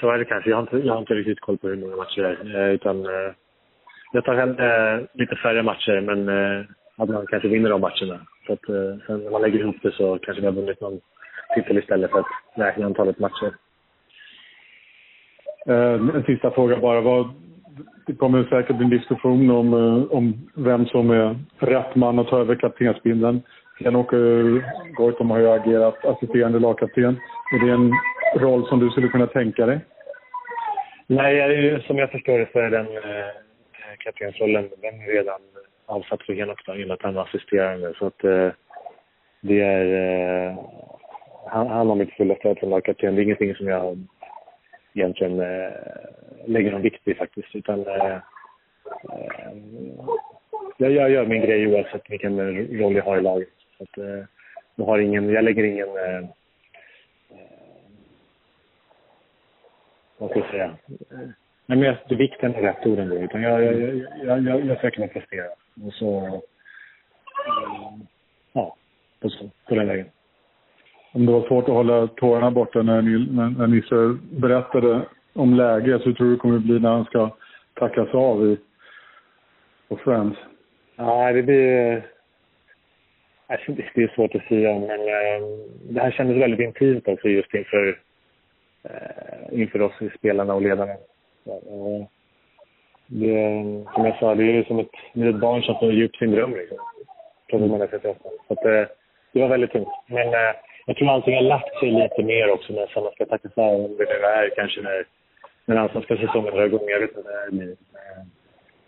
så 0.00 0.10
är 0.10 0.18
det 0.18 0.24
kanske. 0.24 0.50
Jag 0.50 0.56
har, 0.56 0.62
inte, 0.62 0.78
jag 0.78 0.92
har 0.92 1.00
inte 1.00 1.14
riktigt 1.14 1.40
koll 1.40 1.58
på 1.58 1.68
hur 1.68 1.76
många 1.76 1.96
matcher 1.96 2.22
det 2.22 2.58
är. 2.58 2.68
Eh, 2.68 2.74
utan, 2.74 3.06
eh, 3.06 3.32
jag 4.12 4.24
tar 4.24 4.34
hellre 4.34 4.94
eh, 4.94 5.00
lite 5.14 5.36
färre 5.36 5.62
matcher, 5.62 6.00
men 6.00 6.28
eh, 6.28 6.64
att 6.96 7.08
man 7.08 7.26
kanske 7.26 7.48
vinner 7.48 7.70
de 7.70 7.80
matcherna. 7.80 8.20
Så 8.46 8.52
att, 8.52 8.68
eh, 8.68 8.92
sen 9.06 9.20
när 9.24 9.30
man 9.30 9.42
lägger 9.42 9.58
ihop 9.58 9.76
det 9.82 9.92
så 9.92 10.18
kanske 10.18 10.40
vi 10.40 10.46
har 10.46 10.54
vunnit 10.54 10.80
någon 10.80 11.00
titel 11.54 11.78
istället 11.78 12.10
för 12.10 12.18
att 12.18 12.26
räkna 12.54 12.86
antalet 12.86 13.18
matcher. 13.18 13.52
Eh, 15.66 16.16
en 16.16 16.24
sista 16.26 16.50
fråga 16.50 16.76
bara. 16.76 17.00
Vad, 17.00 17.30
det 18.06 18.14
kommer 18.14 18.44
säkert 18.44 18.76
bli 18.76 18.84
en 18.84 18.98
diskussion 18.98 19.50
om, 19.50 19.74
eh, 19.74 20.16
om 20.16 20.48
vem 20.54 20.86
som 20.86 21.10
är 21.10 21.38
rätt 21.58 21.94
man 21.94 22.18
att 22.18 22.28
ta 22.28 22.40
över 22.40 22.54
kaptensbindeln. 22.54 23.42
Jan-Åke 23.80 24.16
Goitom 24.96 25.30
har 25.30 25.38
ju 25.38 25.50
agerat 25.50 26.04
assisterande 26.04 26.58
lagkapten. 26.58 27.20
Är 27.52 27.66
det 27.66 27.72
en 27.72 27.92
roll 28.40 28.68
som 28.68 28.80
du 28.80 28.90
skulle 28.90 29.08
kunna 29.08 29.26
tänka 29.26 29.66
dig? 29.66 29.80
Nej, 31.06 31.82
som 31.86 31.98
jag 31.98 32.10
förstår 32.10 32.38
det 32.38 32.48
så 32.52 32.58
är 32.58 32.70
den 32.70 32.86
eh, 32.86 33.30
kaptensrollen 33.98 34.68
den 34.82 35.00
är 35.00 35.06
redan 35.06 35.40
avsatt 35.86 36.22
för 36.22 36.32
Henok 36.32 36.68
i 36.68 36.84
och 36.84 36.88
med 36.88 36.90
att 36.90 37.02
han 37.02 37.14
var 37.14 37.22
assisterande. 37.22 37.94
Så 37.98 38.06
att 38.06 38.24
eh, 38.24 38.48
det 39.40 39.60
är... 39.60 39.86
Eh, 40.48 40.58
han, 41.46 41.66
han 41.66 41.88
har 41.88 41.94
mitt 41.94 42.12
fulla 42.12 42.34
stöd 42.34 42.58
som 42.58 42.70
lagkapten. 42.70 43.14
Det 43.14 43.20
är 43.20 43.24
ingenting 43.24 43.54
som 43.54 43.68
jag 43.68 43.98
egentligen 44.94 45.40
eh, 45.40 45.72
lägger 46.46 46.70
någon 46.70 46.82
vikt 46.82 47.02
vid 47.04 47.16
faktiskt. 47.16 47.54
Utan, 47.54 47.86
eh, 47.86 48.06
eh 48.06 48.20
jag, 50.76 50.92
jag 50.92 51.10
gör 51.10 51.26
min 51.26 51.42
grej 51.42 51.66
oavsett 51.66 52.10
vilken 52.10 52.40
roll 52.80 52.96
jag 52.96 53.04
har 53.04 53.18
i 53.18 53.22
laget. 53.22 53.48
Så 53.80 53.84
att, 53.84 53.98
eh, 53.98 54.24
jag, 54.74 54.84
har 54.84 54.98
ingen, 54.98 55.28
jag 55.28 55.44
lägger 55.44 55.64
ingen... 55.64 55.88
Eh, 55.88 56.18
eh, 56.18 56.28
vad 60.18 60.30
ska 60.30 60.38
jag 60.38 60.50
säga? 60.50 60.76
Nej, 61.66 61.78
men 61.78 61.82
jag, 61.82 62.16
vikten 62.16 62.54
är 62.54 62.62
rätt 62.62 62.86
ord 62.86 62.98
ändå. 62.98 63.16
Utan 63.16 63.42
jag, 63.42 63.64
jag, 63.64 63.96
jag, 64.24 64.42
jag, 64.42 64.66
jag 64.66 64.76
försöker 64.76 65.04
att 65.04 65.12
prestera. 65.12 65.46
Och 65.86 65.92
så... 65.92 66.26
Eh, 67.46 67.98
ja, 68.52 68.76
på, 69.20 69.30
så, 69.30 69.50
på 69.68 69.74
den 69.74 69.88
vägen. 69.88 70.06
Om 71.12 71.26
det 71.26 71.32
var 71.32 71.48
svårt 71.48 71.68
att 71.68 71.74
hålla 71.74 72.06
tårarna 72.06 72.50
borta 72.50 72.82
när, 72.82 73.02
ni, 73.02 73.26
när, 73.30 73.50
när 73.50 73.66
Nisse 73.66 74.18
berättade 74.30 75.02
om 75.32 75.54
läget, 75.54 76.02
så 76.02 76.12
tror 76.12 76.26
du 76.26 76.32
det 76.32 76.40
kommer 76.40 76.58
bli 76.58 76.78
när 76.78 76.90
han 76.90 77.04
ska 77.04 77.36
tackas 77.74 78.14
av 78.14 78.46
i, 78.46 78.58
på 79.88 79.96
Friends? 79.96 80.38
Ja, 80.96 81.32
det 81.32 81.42
blir... 81.42 82.04
Alltså, 83.50 83.72
det 83.72 84.02
är 84.02 84.14
svårt 84.14 84.34
att 84.34 84.48
säga, 84.48 84.78
men 84.78 85.00
ehm, 85.00 85.44
det 85.82 86.00
här 86.00 86.10
kändes 86.10 86.36
väldigt 86.36 86.60
intimt 86.60 87.08
också 87.08 87.28
just 87.28 87.54
inför, 87.54 87.98
eh, 88.84 89.60
inför 89.60 89.82
oss 89.82 89.92
spelarna 90.18 90.54
och 90.54 90.62
ledarna. 90.62 90.92
Eh, 90.92 92.06
det, 93.06 93.34
som 93.94 94.04
jag 94.04 94.18
sa, 94.18 94.34
det 94.34 94.44
är 94.44 94.64
som 94.64 94.78
ett 94.78 94.94
ett 95.14 95.40
barn 95.40 95.62
som 95.62 95.78
får 95.78 95.92
ge 95.92 96.04
upp 96.04 96.16
sin 96.16 96.30
dröm. 96.30 96.54
Liksom. 96.54 96.78
Så 97.50 98.52
att, 98.54 98.64
eh, 98.64 98.84
det 99.32 99.40
var 99.40 99.48
väldigt 99.48 99.72
tungt. 99.72 99.88
Men 100.06 100.32
jag 100.86 100.96
tror 100.96 101.10
allting 101.10 101.34
har 101.34 101.42
lagt 101.42 101.78
sig 101.78 101.90
lite 101.90 102.22
mer 102.22 102.50
också 102.50 102.72
när 102.72 103.00
man 103.02 103.12
ska 103.12 103.26
tacka 103.26 103.48
för 103.54 103.74
om 103.74 103.96
det 103.96 104.04
nu 104.04 104.26
är 104.26 104.50
kanske 104.56 104.80
när, 104.80 105.04
när 105.64 105.76
allsvenska 105.76 106.16
säsongen 106.16 106.54
drar 106.54 106.66
igång. 106.66 106.88
Jag 106.88 107.00
vet 107.00 107.16
inte. 107.16 107.76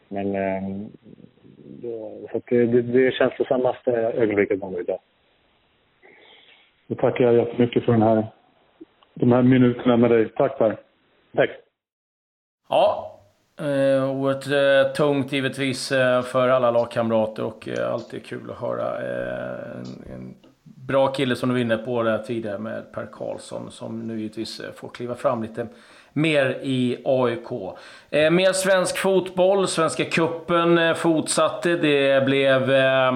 Men 0.09 0.35
ehm, 0.35 0.91
eh, 1.85 2.33
så 2.33 2.43
det, 2.49 2.67
det, 2.67 2.83
det 2.83 3.07
är 3.07 3.11
känslosammaste 3.11 3.91
ögonblicket 3.91 4.59
man 4.59 4.77
idag. 4.77 4.99
Då 6.87 6.95
tackar 6.95 7.25
jag 7.25 7.35
jättemycket 7.35 7.85
för 7.85 7.93
den 7.93 8.03
här, 8.03 8.27
de 9.15 9.33
här 9.33 9.43
minuterna 9.43 9.97
med 9.97 10.11
dig. 10.11 10.29
Tack 10.29 10.59
Per. 10.59 10.77
Tack. 11.35 11.51
Ja, 12.69 13.21
eh, 13.61 14.11
oerhört 14.11 14.47
eh, 14.47 14.93
tungt 14.93 15.33
givetvis 15.33 15.93
eh, 15.93 16.23
för 16.23 16.49
alla 16.49 16.71
lagkamrater 16.71 17.45
och 17.45 17.69
eh, 17.69 17.93
alltid 17.93 18.27
kul 18.27 18.51
att 18.51 18.61
höra 18.61 18.99
en, 19.01 20.15
en 20.15 20.35
bra 20.63 21.07
kille 21.07 21.37
som 21.37 21.49
du 21.49 21.55
var 21.55 21.61
inne 21.61 21.77
på 21.77 22.03
där 22.03 22.19
tidigare 22.19 22.59
med 22.59 22.93
Per 22.93 23.07
Karlsson 23.13 23.71
som 23.71 24.07
nu 24.07 24.21
givetvis 24.21 24.63
får 24.75 24.89
kliva 24.89 25.15
fram 25.15 25.43
lite 25.43 25.67
mer 26.13 26.59
i 26.63 26.99
AIK. 27.05 27.77
Eh, 28.11 28.31
mer 28.31 28.53
svensk 28.53 28.99
fotboll. 28.99 29.69
Svenska 29.69 30.05
kuppen 30.05 30.79
eh, 30.79 30.95
fortsatte. 30.95 31.77
Det 31.77 32.25
blev 32.25 32.73
eh, 32.73 33.13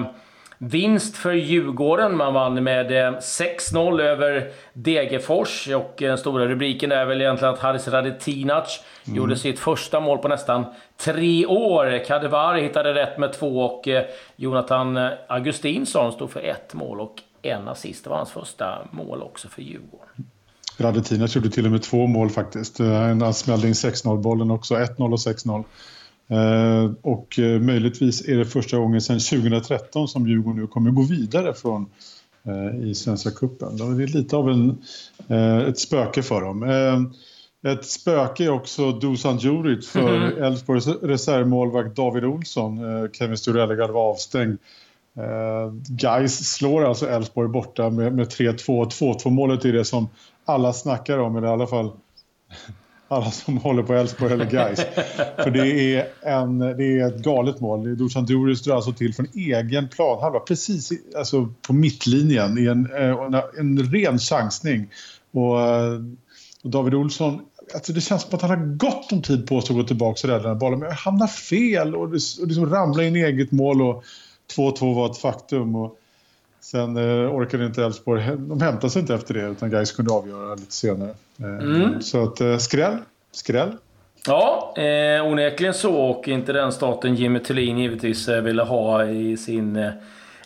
vinst 0.57 1.17
för 1.17 1.33
Djurgården. 1.33 2.17
Man 2.17 2.33
vann 2.33 2.63
med 2.63 2.91
6-0 2.91 3.99
eh, 3.99 4.05
över 4.05 4.51
Degerfors. 4.73 5.67
Och 5.67 5.93
den 5.97 6.17
stora 6.17 6.47
rubriken 6.47 6.91
är 6.91 7.05
väl 7.05 7.21
egentligen 7.21 7.53
att 7.53 7.59
Haris 7.59 7.87
Radetinac 7.87 8.83
mm. 9.05 9.17
gjorde 9.17 9.35
sitt 9.35 9.59
första 9.59 9.99
mål 9.99 10.17
på 10.17 10.27
nästan 10.27 10.65
tre 10.97 11.45
år. 11.45 12.05
Kadevar 12.05 12.55
hittade 12.55 12.93
rätt 12.93 13.17
med 13.17 13.33
två 13.33 13.65
och 13.65 13.87
eh, 13.87 14.05
Jonathan 14.35 15.09
Augustinsson 15.27 16.11
stod 16.11 16.31
för 16.31 16.39
ett 16.39 16.73
mål 16.73 17.01
och 17.01 17.21
en 17.41 17.67
assist. 17.67 18.03
Det 18.03 18.09
var 18.09 18.17
hans 18.17 18.31
första 18.31 18.87
mål 18.91 19.21
också 19.21 19.47
för 19.47 19.61
Djurgården. 19.61 20.25
Radetinac 20.77 21.35
gjorde 21.35 21.49
till 21.49 21.65
och 21.65 21.71
med 21.71 21.81
två 21.81 22.07
mål 22.07 22.29
faktiskt. 22.29 22.79
Han 22.79 23.21
eh, 23.21 23.31
smällde 23.31 23.67
in 23.67 23.73
6-0-bollen 23.73 24.51
också, 24.51 24.75
1-0 24.75 25.11
och 25.11 25.19
6-0. 25.19 25.63
Eh, 26.29 26.91
och 27.01 27.39
eh, 27.39 27.61
möjligtvis 27.61 28.27
är 28.27 28.37
det 28.37 28.45
första 28.45 28.77
gången 28.77 29.01
sedan 29.01 29.19
2013 29.19 30.07
som 30.07 30.27
Djurgården 30.27 30.61
nu 30.61 30.67
kommer 30.67 30.91
gå 30.91 31.01
vidare 31.01 31.53
från 31.53 31.85
i 32.83 32.95
Svenska 32.95 33.31
Cupen. 33.31 33.77
Det 33.77 34.03
är 34.03 34.07
lite 34.07 34.35
av 34.35 34.49
en, 34.49 34.77
ett 35.67 35.79
spöke 35.79 36.23
för 36.23 36.41
dem. 36.41 36.63
Ett 37.67 37.85
spöke 37.85 38.43
är 38.43 38.49
också 38.49 38.91
Dusan 38.91 39.37
Djuric 39.37 39.87
för 39.87 40.19
mhm. 40.19 40.43
Elfsborgs 40.43 40.87
mm 40.87 40.99
-hmm. 40.99 41.07
reservmålvakt 41.07 41.95
David 41.95 42.25
Olsson. 42.25 42.79
Kevin 43.13 43.37
Sturellegard 43.37 43.89
var 43.89 44.09
avstängd 44.09 44.57
Guys 45.87 46.53
slår 46.53 46.85
alltså 46.85 47.09
Elfsborg 47.09 47.49
borta 47.49 47.89
med, 47.89 48.13
med 48.15 48.27
3-2. 48.27 48.85
2-2 48.85 49.29
målet 49.29 49.65
är 49.65 49.73
det 49.73 49.85
som 49.85 50.07
alla 50.47 50.73
snackar 50.73 51.17
om, 51.17 51.35
eller 51.35 51.47
i 51.47 51.51
alla 51.51 51.67
fall 51.67 51.91
alla 53.07 53.31
som 53.31 53.57
håller 53.63 53.83
på 53.83 53.93
Elfsborg 53.93 54.33
eller 54.33 54.45
Guys. 54.45 54.79
För 55.43 55.51
det 55.51 55.95
är, 55.95 56.07
en, 56.21 56.59
det 56.59 56.99
är 56.99 57.07
ett 57.07 57.23
galet 57.23 57.59
mål. 57.59 57.97
Dusan 57.97 58.25
Djuric 58.25 58.63
drar 58.63 58.75
alltså 58.75 58.93
till 58.93 59.13
från 59.13 59.27
egen 59.33 59.89
planhalva, 59.89 60.39
precis 60.39 60.91
i, 60.91 61.01
alltså 61.17 61.53
på 61.61 61.73
mittlinjen, 61.73 62.57
i 62.57 62.65
en, 62.65 62.91
eh, 62.95 63.09
en, 63.09 63.33
en 63.57 63.91
ren 63.91 64.19
chansning. 64.19 64.89
Och, 65.31 65.61
eh, 65.61 66.01
och 66.63 66.69
David 66.69 66.93
Olsson, 66.93 67.41
alltså 67.73 67.93
det 67.93 68.01
känns 68.01 68.21
som 68.21 68.35
att 68.35 68.41
han 68.41 68.49
har 68.49 68.77
gott 68.77 69.11
om 69.11 69.21
tid 69.21 69.47
på 69.47 69.61
sig 69.61 69.73
att 69.73 69.81
gå 69.81 69.87
tillbaka 69.87 70.27
och 70.27 70.33
rädda 70.33 70.49
den 70.49 70.59
bollen, 70.59 70.79
men 70.79 70.91
hamnar 70.91 71.27
fel 71.27 71.95
och, 71.95 72.03
och 72.03 72.47
liksom 72.47 72.69
ramlar 72.69 73.03
in 73.03 73.15
i 73.15 73.19
eget 73.19 73.51
mål. 73.51 73.81
Och, 73.81 74.03
2-2 74.55 74.95
var 74.95 75.11
ett 75.11 75.17
faktum. 75.17 75.75
Och 75.75 75.97
sen 76.71 76.97
eh, 76.97 77.35
orkade 77.35 77.65
inte 77.65 77.83
Elfsborg, 77.83 78.23
de 78.37 78.61
hämtade 78.61 78.89
sig 78.89 78.99
inte 78.99 79.13
efter 79.13 79.33
det 79.33 79.41
utan 79.41 79.69
Gais 79.69 79.91
kunde 79.91 80.13
avgöra 80.13 80.55
lite 80.55 80.73
senare. 80.73 81.13
Eh, 81.39 81.45
mm. 81.45 82.01
Så 82.01 82.23
att 82.23 82.41
eh, 82.41 82.57
skräll, 82.57 82.97
skräll. 83.31 83.71
Ja, 84.25 84.73
eh, 84.77 85.25
onekligen 85.25 85.73
så 85.73 85.95
och 85.95 86.27
inte 86.27 86.53
den 86.53 86.71
starten 86.71 87.15
Jimmy 87.15 87.39
Thulin 87.39 87.77
givetvis 87.77 88.27
eh, 88.27 88.41
ville 88.41 88.63
ha 88.63 89.05
i 89.05 89.37
sin 89.37 89.75
eh, 89.75 89.91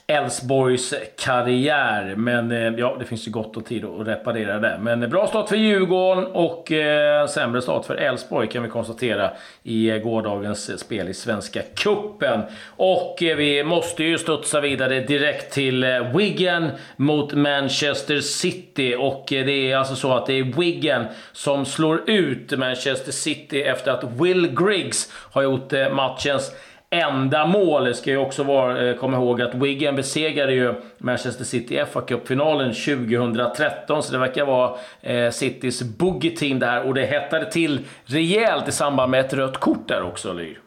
Elfsborgs 0.08 0.94
karriär. 1.18 2.14
Men 2.18 2.52
eh, 2.52 2.80
ja, 2.80 2.96
det 3.00 3.06
finns 3.06 3.28
ju 3.28 3.32
gott 3.32 3.58
om 3.58 3.64
tid 3.64 3.86
att 3.86 4.08
reparera 4.08 4.60
det. 4.60 4.80
Men 4.82 5.04
eh, 5.04 5.10
bra 5.10 5.28
start 5.28 5.50
för 5.50 5.56
Djurgården 5.56 6.26
och 6.26 6.72
eh, 6.72 7.28
sämre 7.28 7.62
start 7.62 7.86
för 7.86 7.96
Elfsborg 7.96 8.48
kan 8.48 8.64
vi 8.64 8.70
konstatera 8.70 9.32
i 9.64 10.00
gårdagens 10.04 10.80
spel 10.80 11.10
i 11.10 11.14
Svenska 11.14 11.62
Kuppen. 11.76 12.42
Och 12.68 13.24
eh, 13.24 13.36
vi 13.36 13.64
måste 13.64 14.04
ju 14.04 14.18
studsa 14.18 14.62
vidare 14.62 15.00
direkt 15.00 15.54
till 15.54 15.84
eh, 15.84 16.18
Wigan 16.18 16.70
mot 16.96 17.34
Manchester 17.34 18.20
City. 18.20 18.96
Och 19.00 19.34
eh, 19.34 19.46
det 19.46 19.72
är 19.72 19.78
alltså 19.78 19.96
så 19.96 20.14
att 20.14 20.26
det 20.26 20.34
är 20.34 20.44
Wigan 20.44 21.06
som 21.32 21.66
slår 21.66 22.10
ut 22.10 22.58
Manchester 22.58 23.12
City 23.12 23.62
efter 23.62 23.92
att 23.92 24.04
Will 24.04 24.56
Griggs 24.56 25.12
har 25.32 25.42
gjort 25.42 25.74
eh, 25.74 25.94
matchens 25.94 26.52
enda 26.92 27.46
mål. 27.46 27.96
Ska 27.96 28.10
ju 28.10 28.18
också 28.18 28.44
vara, 28.44 28.90
eh, 28.90 28.96
komma 28.96 29.18
ihåg 29.18 29.42
att 29.42 29.56
Wigan 29.56 29.96
besegrade 29.96 30.54
ju 30.54 30.74
Manchester 30.98 31.44
City 31.44 31.76
i 31.76 31.86
fa 31.86 32.02
Cup-finalen 32.02 32.74
2013. 32.74 34.04
Så 34.04 34.12
det 34.12 34.18
verkar 34.18 34.46
vara 34.46 34.78
eh, 35.02 35.32
Citys 35.32 35.84
boogie-team 35.84 36.60
där. 36.60 36.88
Och 36.88 36.94
det 36.94 37.06
hettade 37.06 37.52
till 37.52 37.80
rejält 38.06 38.68
i 38.68 38.72
samband 38.72 39.12
med 39.12 39.20
ett 39.20 39.34
rött 39.34 39.58
kort 39.58 39.88
där 39.88 40.04
också, 40.04 40.34
Lyr. 40.34 40.60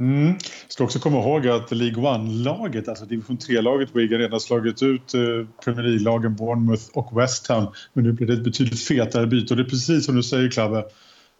Mm. 0.00 0.34
Ska 0.68 0.84
också 0.84 0.98
komma 0.98 1.18
ihåg 1.18 1.48
att 1.48 1.72
League 1.72 2.04
One-laget, 2.04 2.88
alltså 2.88 3.04
division 3.04 3.38
3-laget 3.38 3.88
Wigan 3.92 4.18
redan 4.18 4.40
slagit 4.40 4.82
ut 4.82 5.14
eh, 5.14 5.20
Premier 5.64 5.82
League-lagen 5.82 6.36
Bournemouth 6.36 6.84
och 6.92 7.20
West 7.20 7.48
Ham. 7.48 7.66
Men 7.92 8.04
nu 8.04 8.12
blir 8.12 8.26
det 8.26 8.32
ett 8.32 8.44
betydligt 8.44 8.82
fetare 8.82 9.26
byte 9.26 9.54
och 9.54 9.56
det 9.56 9.62
är 9.62 9.70
precis 9.70 10.06
som 10.06 10.16
du 10.16 10.22
säger 10.22 10.50
Klabbe. 10.50 10.78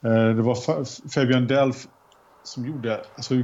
Eh, 0.04 0.36
det 0.36 0.42
var 0.42 0.56
Fabian 1.14 1.46
Delph 1.46 1.78
som 2.44 2.66
gjorde 2.66 3.00
alltså, 3.16 3.34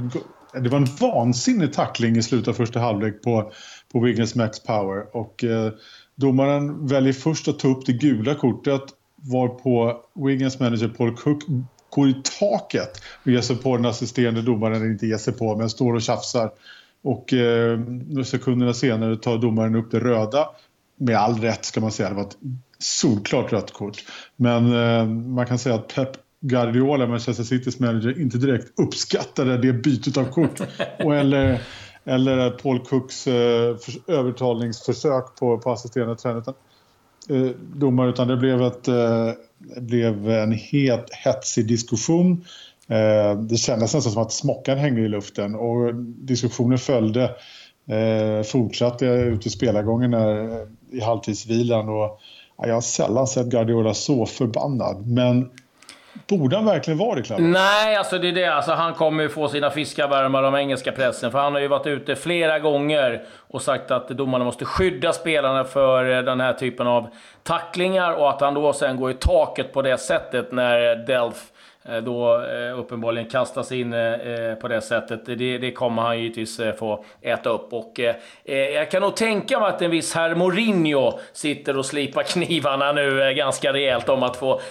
det 0.61 0.69
var 0.69 0.77
en 0.77 0.87
vansinnig 0.99 1.73
tackling 1.73 2.17
i 2.17 2.23
slutet 2.23 2.47
av 2.47 2.53
första 2.53 2.79
halvlek 2.79 3.21
på, 3.21 3.51
på 3.93 3.99
Wiggins 3.99 4.35
Max 4.35 4.63
Power. 4.63 5.15
Och 5.15 5.43
eh, 5.43 5.71
domaren 6.15 6.87
väljer 6.87 7.13
först 7.13 7.47
att 7.47 7.59
ta 7.59 7.67
upp 7.67 7.85
det 7.85 7.93
gula 7.93 8.35
kortet 8.35 8.83
varpå 9.15 10.01
Wiggins 10.15 10.59
manager 10.59 10.87
Paul 10.87 11.15
Cook 11.15 11.43
går 11.89 12.09
i 12.09 12.15
taket 12.39 13.01
och 13.25 13.31
ger 13.31 13.41
sig 13.41 13.55
på 13.55 13.77
den 13.77 13.85
assisterande 13.85 14.41
domaren, 14.41 14.75
eller 14.75 14.91
inte 14.91 15.07
ger 15.07 15.17
sig 15.17 15.33
på, 15.33 15.55
men 15.55 15.69
står 15.69 15.93
och 15.93 16.01
tjafsar. 16.01 16.51
Och 17.03 17.33
eh, 17.33 17.79
sekunderna 18.25 18.73
senare 18.73 19.17
tar 19.17 19.37
domaren 19.37 19.75
upp 19.75 19.91
det 19.91 19.99
röda. 19.99 20.49
Med 20.97 21.15
all 21.15 21.41
rätt 21.41 21.65
ska 21.65 21.81
man 21.81 21.91
säga, 21.91 22.09
det 22.09 22.15
var 22.15 22.23
ett 22.23 22.37
solklart 22.79 23.53
rött 23.53 23.73
kort. 23.73 23.97
Men 24.35 24.73
eh, 24.73 25.05
man 25.07 25.45
kan 25.45 25.59
säga 25.59 25.75
att 25.75 25.95
Pep 25.95 26.09
Guardiola, 26.45 27.07
Manchester 27.07 27.43
Citys 27.43 27.79
manager, 27.79 28.21
inte 28.21 28.37
direkt 28.37 28.79
uppskattade 28.79 29.57
det 29.57 29.73
bytet 29.73 30.17
av 30.17 30.25
kort. 30.25 30.61
Och 31.03 31.15
eller, 31.15 31.61
eller 32.05 32.49
Paul 32.49 32.79
Cooks 32.79 33.27
eh, 33.27 33.75
övertalningsförsök 34.07 35.35
på, 35.39 35.57
på 35.57 35.71
assisterande 35.71 36.15
tränare. 36.15 36.53
Eh, 37.29 37.51
domare, 37.75 38.09
utan 38.09 38.27
det 38.27 38.37
blev, 38.37 38.61
ett, 38.61 38.87
eh, 38.87 39.31
blev 39.77 40.29
en 40.29 40.51
helt 40.51 41.13
hetsig 41.13 41.67
diskussion. 41.67 42.45
Eh, 42.87 43.39
det 43.41 43.57
kändes 43.57 43.93
nästan 43.93 44.11
som 44.11 44.21
att 44.21 44.31
smockan 44.31 44.77
hängde 44.77 45.01
i 45.01 45.07
luften 45.07 45.55
och 45.55 45.95
diskussionen 45.95 46.77
följde. 46.77 47.35
Eh, 47.87 48.43
fortsatte 48.45 49.05
ut 49.05 49.45
i 49.45 49.49
spelargången 49.49 50.11
när, 50.11 50.67
i 50.91 51.01
halvtidsvilan 51.01 51.89
och 51.89 52.19
ja, 52.57 52.67
jag 52.67 52.73
har 52.73 52.81
sällan 52.81 53.27
sett 53.27 53.47
Guardiola 53.47 53.93
så 53.93 54.25
förbannad. 54.25 55.07
Men 55.07 55.49
Borde 56.27 56.55
han 56.55 56.65
verkligen 56.65 56.97
vara 56.97 57.15
det, 57.15 57.21
Claudio? 57.21 57.47
Nej, 57.47 57.95
alltså 57.95 58.19
det 58.19 58.27
är 58.27 58.31
det. 58.31 58.45
Alltså, 58.45 58.71
han 58.71 58.93
kommer 58.93 59.23
ju 59.23 59.29
få 59.29 59.47
sina 59.47 59.69
fiskar 59.69 60.03
fiskavärmar 60.03 60.43
av 60.43 60.55
engelska 60.55 60.91
pressen. 60.91 61.31
För 61.31 61.39
han 61.39 61.53
har 61.53 61.61
ju 61.61 61.67
varit 61.67 61.87
ute 61.87 62.15
flera 62.15 62.59
gånger 62.59 63.23
och 63.37 63.61
sagt 63.61 63.91
att 63.91 64.07
domarna 64.07 64.45
måste 64.45 64.65
skydda 64.65 65.13
spelarna 65.13 65.63
för 65.63 66.17
eh, 66.17 66.23
den 66.23 66.39
här 66.39 66.53
typen 66.53 66.87
av 66.87 67.07
tacklingar 67.43 68.13
och 68.13 68.29
att 68.29 68.41
han 68.41 68.53
då 68.53 68.73
sen 68.73 68.97
går 68.97 69.11
i 69.11 69.13
taket 69.13 69.73
på 69.73 69.81
det 69.81 69.97
sättet 69.97 70.51
när 70.51 70.95
Delf 70.95 71.52
då 72.03 72.45
eh, 72.45 72.79
uppenbarligen 72.79 73.29
kastas 73.29 73.71
in 73.71 73.93
eh, 73.93 74.55
på 74.61 74.67
det 74.67 74.81
sättet. 74.81 75.25
Det, 75.25 75.57
det 75.57 75.71
kommer 75.71 76.01
han 76.01 76.19
givetvis 76.19 76.61
få 76.79 77.05
äta 77.21 77.49
upp. 77.49 77.73
Och 77.73 77.99
jag 78.73 78.91
kan 78.91 79.01
nog 79.01 79.15
tänka 79.15 79.59
mig 79.59 79.69
att 79.69 79.81
en 79.81 79.91
viss 79.91 80.15
herr 80.15 80.35
Mourinho 80.35 81.19
sitter 81.33 81.77
och 81.77 81.85
slipar 81.85 82.23
knivarna 82.27 82.91
nu 82.91 83.33
ganska 83.33 83.73
rejält 83.73 84.09
om 84.09 84.23
att 84.23 84.35
få 84.35 84.61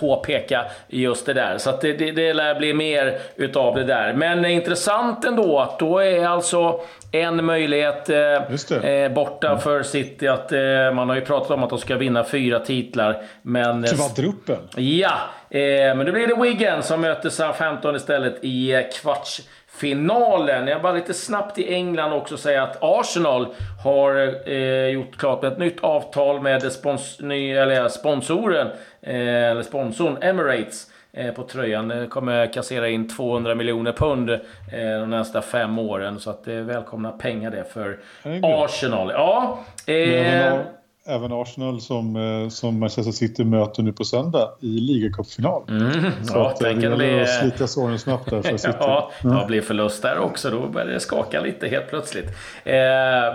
påpeka 0.00 0.64
just 0.88 1.26
det 1.26 1.32
där. 1.32 1.58
Så 1.58 1.78
det, 1.80 1.92
det, 1.92 2.10
det 2.12 2.34
lär 2.34 2.54
bli 2.54 2.74
mer 2.74 3.18
utav 3.36 3.74
det 3.74 3.84
där. 3.84 4.12
Men 4.12 4.44
intressant 4.44 5.24
ändå 5.24 5.58
att 5.58 5.78
då 5.78 5.98
är 5.98 6.26
alltså 6.26 6.80
en 7.12 7.44
möjlighet 7.44 8.08
eh, 8.08 9.12
borta 9.14 9.58
för 9.58 9.82
City. 9.82 10.28
Att, 10.28 10.52
eh, 10.52 10.94
man 10.94 11.08
har 11.08 11.16
ju 11.16 11.20
pratat 11.20 11.50
om 11.50 11.62
att 11.62 11.70
de 11.70 11.78
ska 11.78 11.96
vinna 11.96 12.24
fyra 12.24 12.60
titlar. 12.60 13.22
Men, 13.42 13.84
Kvadruppel? 13.84 14.56
Ja, 14.76 15.12
eh, 15.52 15.96
men 15.96 16.06
då 16.06 16.12
blir 16.12 16.26
det 16.26 16.42
Wigan 16.42 16.82
som 16.82 17.00
möter 17.00 17.30
Southampton 17.30 17.96
istället 17.96 18.38
i 18.44 18.72
eh, 18.72 18.80
kvartsfinalen. 19.00 20.66
Jag 20.66 20.82
bara 20.82 20.92
lite 20.92 21.14
snabbt 21.14 21.58
i 21.58 21.74
England 21.74 22.12
också 22.12 22.36
säga 22.36 22.62
att 22.62 22.76
Arsenal 22.80 23.54
har 23.84 24.34
eh, 24.50 24.86
gjort 24.86 25.16
klart 25.16 25.44
ett 25.44 25.58
nytt 25.58 25.80
avtal 25.80 26.40
med 26.40 26.72
spons 26.72 27.20
ny, 27.20 27.52
eller 27.52 27.88
sponsoren, 27.88 28.66
eh, 29.02 29.50
eller 29.50 29.62
sponsorn 29.62 30.18
Emirates. 30.22 30.88
På 31.36 31.42
tröjan. 31.42 32.08
kommer 32.08 32.52
kassera 32.52 32.88
in 32.88 33.08
200 33.08 33.54
miljoner 33.54 33.92
pund 33.92 34.40
de 34.72 35.10
nästa 35.10 35.42
fem 35.42 35.78
åren. 35.78 36.20
Så 36.20 36.30
att 36.30 36.44
det 36.44 36.52
är 36.52 36.62
välkomna 36.62 37.12
pengar 37.12 37.50
det 37.50 37.64
för 37.72 37.98
Arsenal. 38.42 39.10
Ja, 39.14 39.58
eh, 39.86 40.60
även 41.06 41.32
Arsenal 41.32 41.80
som, 41.80 42.16
eh, 42.16 42.48
som 42.48 42.80
Manchester 42.80 43.12
City 43.12 43.44
möter 43.44 43.82
nu 43.82 43.92
på 43.92 44.04
söndag 44.04 44.52
i 44.60 44.66
ligacupfinal. 44.66 45.62
Mm, 45.68 45.92
så 46.24 46.34
ja, 46.34 46.50
att, 46.50 46.58
det 46.58 46.72
gäller 46.72 46.96
bli... 46.96 47.22
att 47.22 47.28
slita 47.28 47.66
såren 47.66 47.98
snabbt 47.98 48.30
där 48.30 48.42
för 48.42 48.56
City. 48.56 48.76
ja, 48.80 49.10
ja, 49.22 49.44
blir 49.46 49.60
förlust 49.60 50.02
där 50.02 50.18
också 50.18 50.50
då 50.50 50.66
börjar 50.66 50.86
det 50.86 51.00
skaka 51.00 51.40
lite 51.40 51.68
helt 51.68 51.88
plötsligt. 51.88 52.26
Eh, 52.64 52.74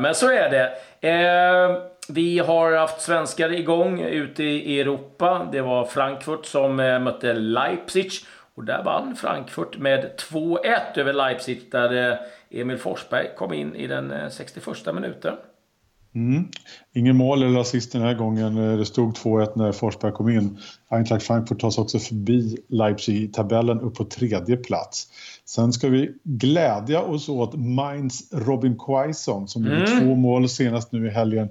men 0.02 0.16
så 0.16 0.32
är 0.32 0.50
det. 0.50 0.72
Eh, 1.10 1.78
vi 2.10 2.40
har 2.40 2.72
haft 2.72 3.02
svenskar 3.02 3.54
igång 3.54 4.02
ute 4.02 4.44
i 4.44 4.82
Europa. 4.82 5.48
Det 5.52 5.62
var 5.62 5.86
Frankfurt 5.86 6.46
som 6.46 6.80
eh, 6.80 7.00
mötte 7.00 7.34
Leipzig. 7.34 8.12
Och 8.56 8.64
där 8.64 8.84
vann 8.84 9.16
Frankfurt 9.16 9.78
med 9.78 10.12
2-1 10.32 10.60
över 10.96 11.14
Leipzig 11.14 11.62
där 11.72 12.12
eh, 12.12 12.18
Emil 12.62 12.78
Forsberg 12.78 13.30
kom 13.38 13.54
in 13.54 13.76
i 13.76 13.88
den 13.88 14.14
61 14.32 14.88
eh, 14.88 14.94
minuten. 14.94 15.36
Mm. 16.18 16.48
Ingen 16.94 17.16
mål 17.16 17.44
eller 17.44 17.60
assist 17.60 17.92
den 17.92 18.02
här 18.02 18.14
gången. 18.14 18.56
Det 18.56 18.86
stod 18.86 19.18
2-1 19.18 19.52
när 19.56 19.72
Forsberg 19.72 20.12
kom 20.12 20.30
in. 20.30 20.58
Eintracht 20.90 21.26
Frankfurt 21.26 21.60
tas 21.60 21.78
också 21.78 22.00
förbi 22.00 22.58
Leipzig 22.68 23.16
i 23.24 23.28
tabellen 23.28 23.82
upp 23.82 23.96
på 23.96 24.06
tredje 24.06 24.58
plats. 24.58 25.08
Sen 25.46 25.74
ska 25.74 25.90
vi 25.90 26.12
glädja 26.24 27.02
oss 27.02 27.30
åt 27.30 27.56
Mainz 27.56 28.34
Robin 28.34 28.78
Quaison 28.78 29.48
som 29.48 29.66
mm. 29.66 29.80
gjorde 29.80 30.00
två 30.00 30.16
mål 30.16 30.50
senast 30.50 30.92
nu 30.92 31.08
i 31.08 31.10
helgen 31.10 31.50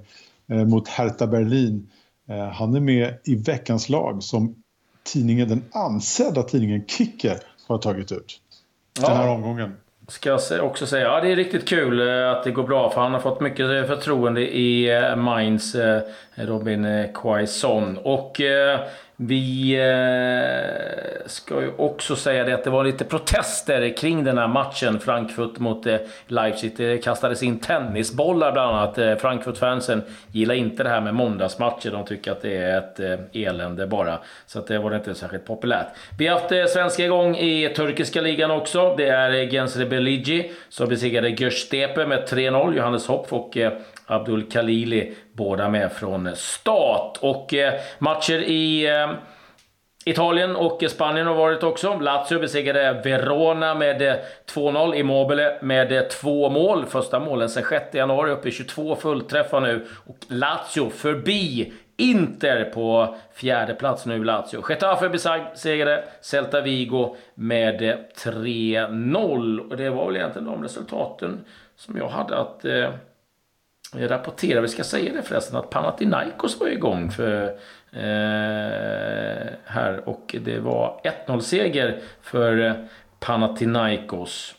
Eh, 0.51 0.65
mot 0.65 0.87
Hertha 0.87 1.27
Berlin. 1.27 1.89
Eh, 2.29 2.47
han 2.47 2.75
är 2.75 2.79
med 2.79 3.17
i 3.23 3.35
veckans 3.35 3.89
lag 3.89 4.23
som 4.23 4.55
tidningen, 5.03 5.49
den 5.49 5.63
ansedda 5.71 6.43
tidningen 6.43 6.85
Kicker 6.87 7.39
har 7.67 7.77
tagit 7.77 8.11
ut. 8.11 8.41
Ja. 9.01 9.07
Den 9.07 9.17
här 9.17 9.29
omgången. 9.29 9.71
Ska 10.09 10.29
jag 10.29 10.65
också 10.65 10.85
säga. 10.85 11.03
Ja, 11.03 11.21
det 11.21 11.31
är 11.31 11.35
riktigt 11.35 11.67
kul 11.67 12.09
eh, 12.09 12.31
att 12.31 12.43
det 12.43 12.51
går 12.51 12.63
bra 12.63 12.89
för 12.89 13.01
han 13.01 13.13
har 13.13 13.19
fått 13.19 13.41
mycket 13.41 13.69
eh, 13.69 13.83
förtroende 13.83 14.41
i 14.41 14.95
eh, 14.95 15.15
Mainz, 15.15 15.75
Robin 16.35 17.07
Quaison. 17.13 17.97
Och 17.97 18.41
vi 19.19 19.73
eh, 19.73 21.27
ska 21.27 21.61
ju 21.61 21.71
också 21.77 22.15
säga 22.15 22.43
det 22.43 22.53
att 22.53 22.63
det 22.63 22.69
var 22.69 22.83
lite 22.83 23.05
protester 23.05 23.97
kring 23.97 24.23
den 24.23 24.37
här 24.37 24.47
matchen, 24.47 24.99
Frankfurt 24.99 25.59
mot 25.59 25.87
eh, 25.87 25.97
Leipzig. 26.27 26.73
Det 26.77 26.97
kastades 26.97 27.43
in 27.43 27.59
tennisbollar 27.59 28.51
bland 28.51 28.75
annat. 28.75 28.97
Eh, 28.97 29.15
Frankfurt-fansen 29.15 30.01
gillar 30.31 30.55
inte 30.55 30.83
det 30.83 30.89
här 30.89 31.01
med 31.01 31.15
måndagsmatcher. 31.15 31.91
De 31.91 32.05
tycker 32.05 32.31
att 32.31 32.41
det 32.41 32.55
är 32.55 32.77
ett 32.77 32.99
eh, 32.99 33.43
elände 33.43 33.87
bara. 33.87 34.19
Så 34.45 34.59
att 34.59 34.67
det 34.67 34.79
var 34.79 34.95
inte 34.95 35.15
särskilt 35.15 35.45
populärt. 35.45 35.87
Vi 36.17 36.27
har 36.27 36.39
haft 36.39 36.51
eh, 36.51 36.65
svenska 36.65 37.05
igång 37.05 37.35
i 37.35 37.73
turkiska 37.75 38.21
ligan 38.21 38.51
också. 38.51 38.95
Det 38.97 39.07
är 39.07 39.33
eh, 39.33 39.49
Gensre 39.49 39.85
Beligi 39.85 40.51
som 40.69 40.89
besegrade 40.89 41.29
Göztepe 41.29 42.05
med 42.05 42.27
3-0. 42.29 42.75
Johannes 42.75 43.07
Hopf 43.07 43.33
och 43.33 43.57
eh, 43.57 43.73
Abdul 44.07 44.49
Khalili, 44.51 45.13
båda 45.33 45.69
med 45.69 45.91
från 45.91 46.35
start. 46.35 47.17
Och 47.21 47.53
eh, 47.53 47.73
matcher 47.99 48.39
i 48.39 48.87
eh, 48.87 49.09
Italien 50.07 50.55
och 50.55 50.83
Spanien 50.89 51.27
har 51.27 51.35
varit 51.35 51.63
också. 51.63 51.99
Lazio 51.99 52.39
besegrade 52.39 53.01
Verona 53.03 53.75
med 53.75 54.01
eh, 54.01 54.15
2-0. 54.53 54.95
Immobile 54.95 55.57
med 55.61 55.91
eh, 55.91 56.01
två 56.01 56.49
mål. 56.49 56.85
Första 56.85 57.19
målen 57.19 57.49
sedan 57.49 57.63
6 57.69 57.95
januari, 57.95 58.31
uppe 58.31 58.49
i 58.49 58.51
22 58.51 58.95
fullträffar 58.95 59.61
nu. 59.61 59.85
Och 60.05 60.17
Lazio 60.27 60.89
förbi 60.89 61.73
Inter 61.97 62.63
på 62.63 63.15
fjärde 63.33 63.73
plats 63.73 64.05
nu, 64.05 64.23
Lazio. 64.23 64.63
Getafe 64.69 65.09
besegrade 65.09 66.03
Celta 66.21 66.61
Vigo 66.61 67.15
med 67.35 67.81
eh, 67.81 67.95
3-0. 68.25 69.69
Och 69.69 69.77
det 69.77 69.89
var 69.89 70.05
väl 70.05 70.15
egentligen 70.15 70.47
de 70.47 70.63
resultaten 70.63 71.45
som 71.75 71.97
jag 71.97 72.09
hade 72.09 72.37
att 72.37 72.65
eh, 72.65 72.89
rapportera, 73.95 74.61
vi 74.61 74.67
ska 74.67 74.83
säga 74.83 75.13
det 75.13 75.21
förresten, 75.21 75.57
att 75.57 75.69
Panathinaikos 75.69 76.59
var 76.59 76.67
igång 76.67 77.11
för 77.11 77.43
eh, 77.91 79.53
här 79.65 80.01
och 80.05 80.35
det 80.41 80.59
var 80.59 81.01
1-0-seger 81.27 81.99
för 82.21 82.75
Panathinaikos. 83.19 84.55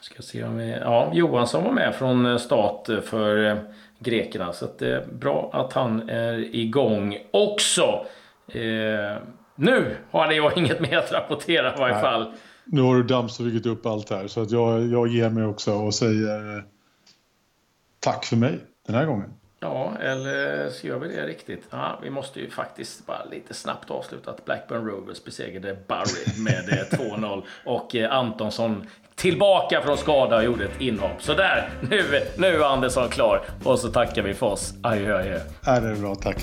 Ska 0.00 0.22
se 0.22 0.44
om 0.44 0.56
vi, 0.56 0.70
ja, 0.70 1.10
Johansson 1.14 1.64
var 1.64 1.72
med 1.72 1.94
från 1.94 2.38
start 2.38 2.88
för 3.04 3.58
grekerna 3.98 4.52
så 4.52 4.64
att 4.64 4.78
det 4.78 4.96
är 4.96 5.06
bra 5.06 5.50
att 5.52 5.72
han 5.72 6.08
är 6.08 6.54
igång 6.54 7.18
också. 7.30 8.06
Eh, 8.48 9.16
nu 9.54 9.96
har 10.10 10.32
jag 10.32 10.52
inget 10.58 10.80
mer 10.80 10.98
att 10.98 11.12
rapportera 11.12 11.74
i 11.74 11.78
varje 11.78 12.00
fall. 12.00 12.32
Nu 12.64 12.80
har 12.80 12.94
du 12.94 13.02
dammsugit 13.02 13.66
upp 13.66 13.86
allt 13.86 14.10
här 14.10 14.26
så 14.26 14.42
att 14.42 14.50
jag, 14.50 14.86
jag 14.86 15.08
ger 15.08 15.30
mig 15.30 15.44
också 15.44 15.72
och 15.72 15.94
säger 15.94 16.64
tack 18.06 18.24
för 18.24 18.36
mig 18.36 18.58
den 18.86 18.96
här 18.96 19.06
gången. 19.06 19.34
Ja, 19.60 19.92
eller 20.00 20.70
så 20.70 20.86
gör 20.86 20.98
vi 20.98 21.08
det 21.08 21.26
riktigt. 21.26 21.64
Ja, 21.70 21.98
vi 22.02 22.10
måste 22.10 22.40
ju 22.40 22.50
faktiskt 22.50 23.06
bara 23.06 23.24
lite 23.24 23.54
snabbt 23.54 23.90
avsluta 23.90 24.30
att 24.30 24.44
Blackburn 24.44 24.86
Rovers 24.86 25.24
besegrade 25.24 25.76
Barry 25.86 26.42
med 26.44 26.86
2-0 26.90 27.42
och 27.64 27.96
eh, 27.96 28.12
Antonsson 28.12 28.86
tillbaka 29.14 29.82
från 29.82 29.98
skada 29.98 30.36
och 30.36 30.44
gjorde 30.44 30.64
ett 30.64 30.80
inhopp. 30.80 31.22
Så 31.22 31.34
där, 31.34 31.70
nu, 31.90 32.02
nu 32.38 32.46
är 32.46 32.72
Andersson 32.72 33.08
klar 33.08 33.44
och 33.64 33.78
så 33.78 33.88
tackar 33.88 34.22
vi 34.22 34.34
för 34.34 34.46
oss. 34.46 34.74
Adjö, 34.82 35.18
adjö. 35.18 35.40
Ja, 35.64 35.80
det 35.80 35.88
är 35.88 35.94
bra, 35.96 36.14
tack. 36.14 36.42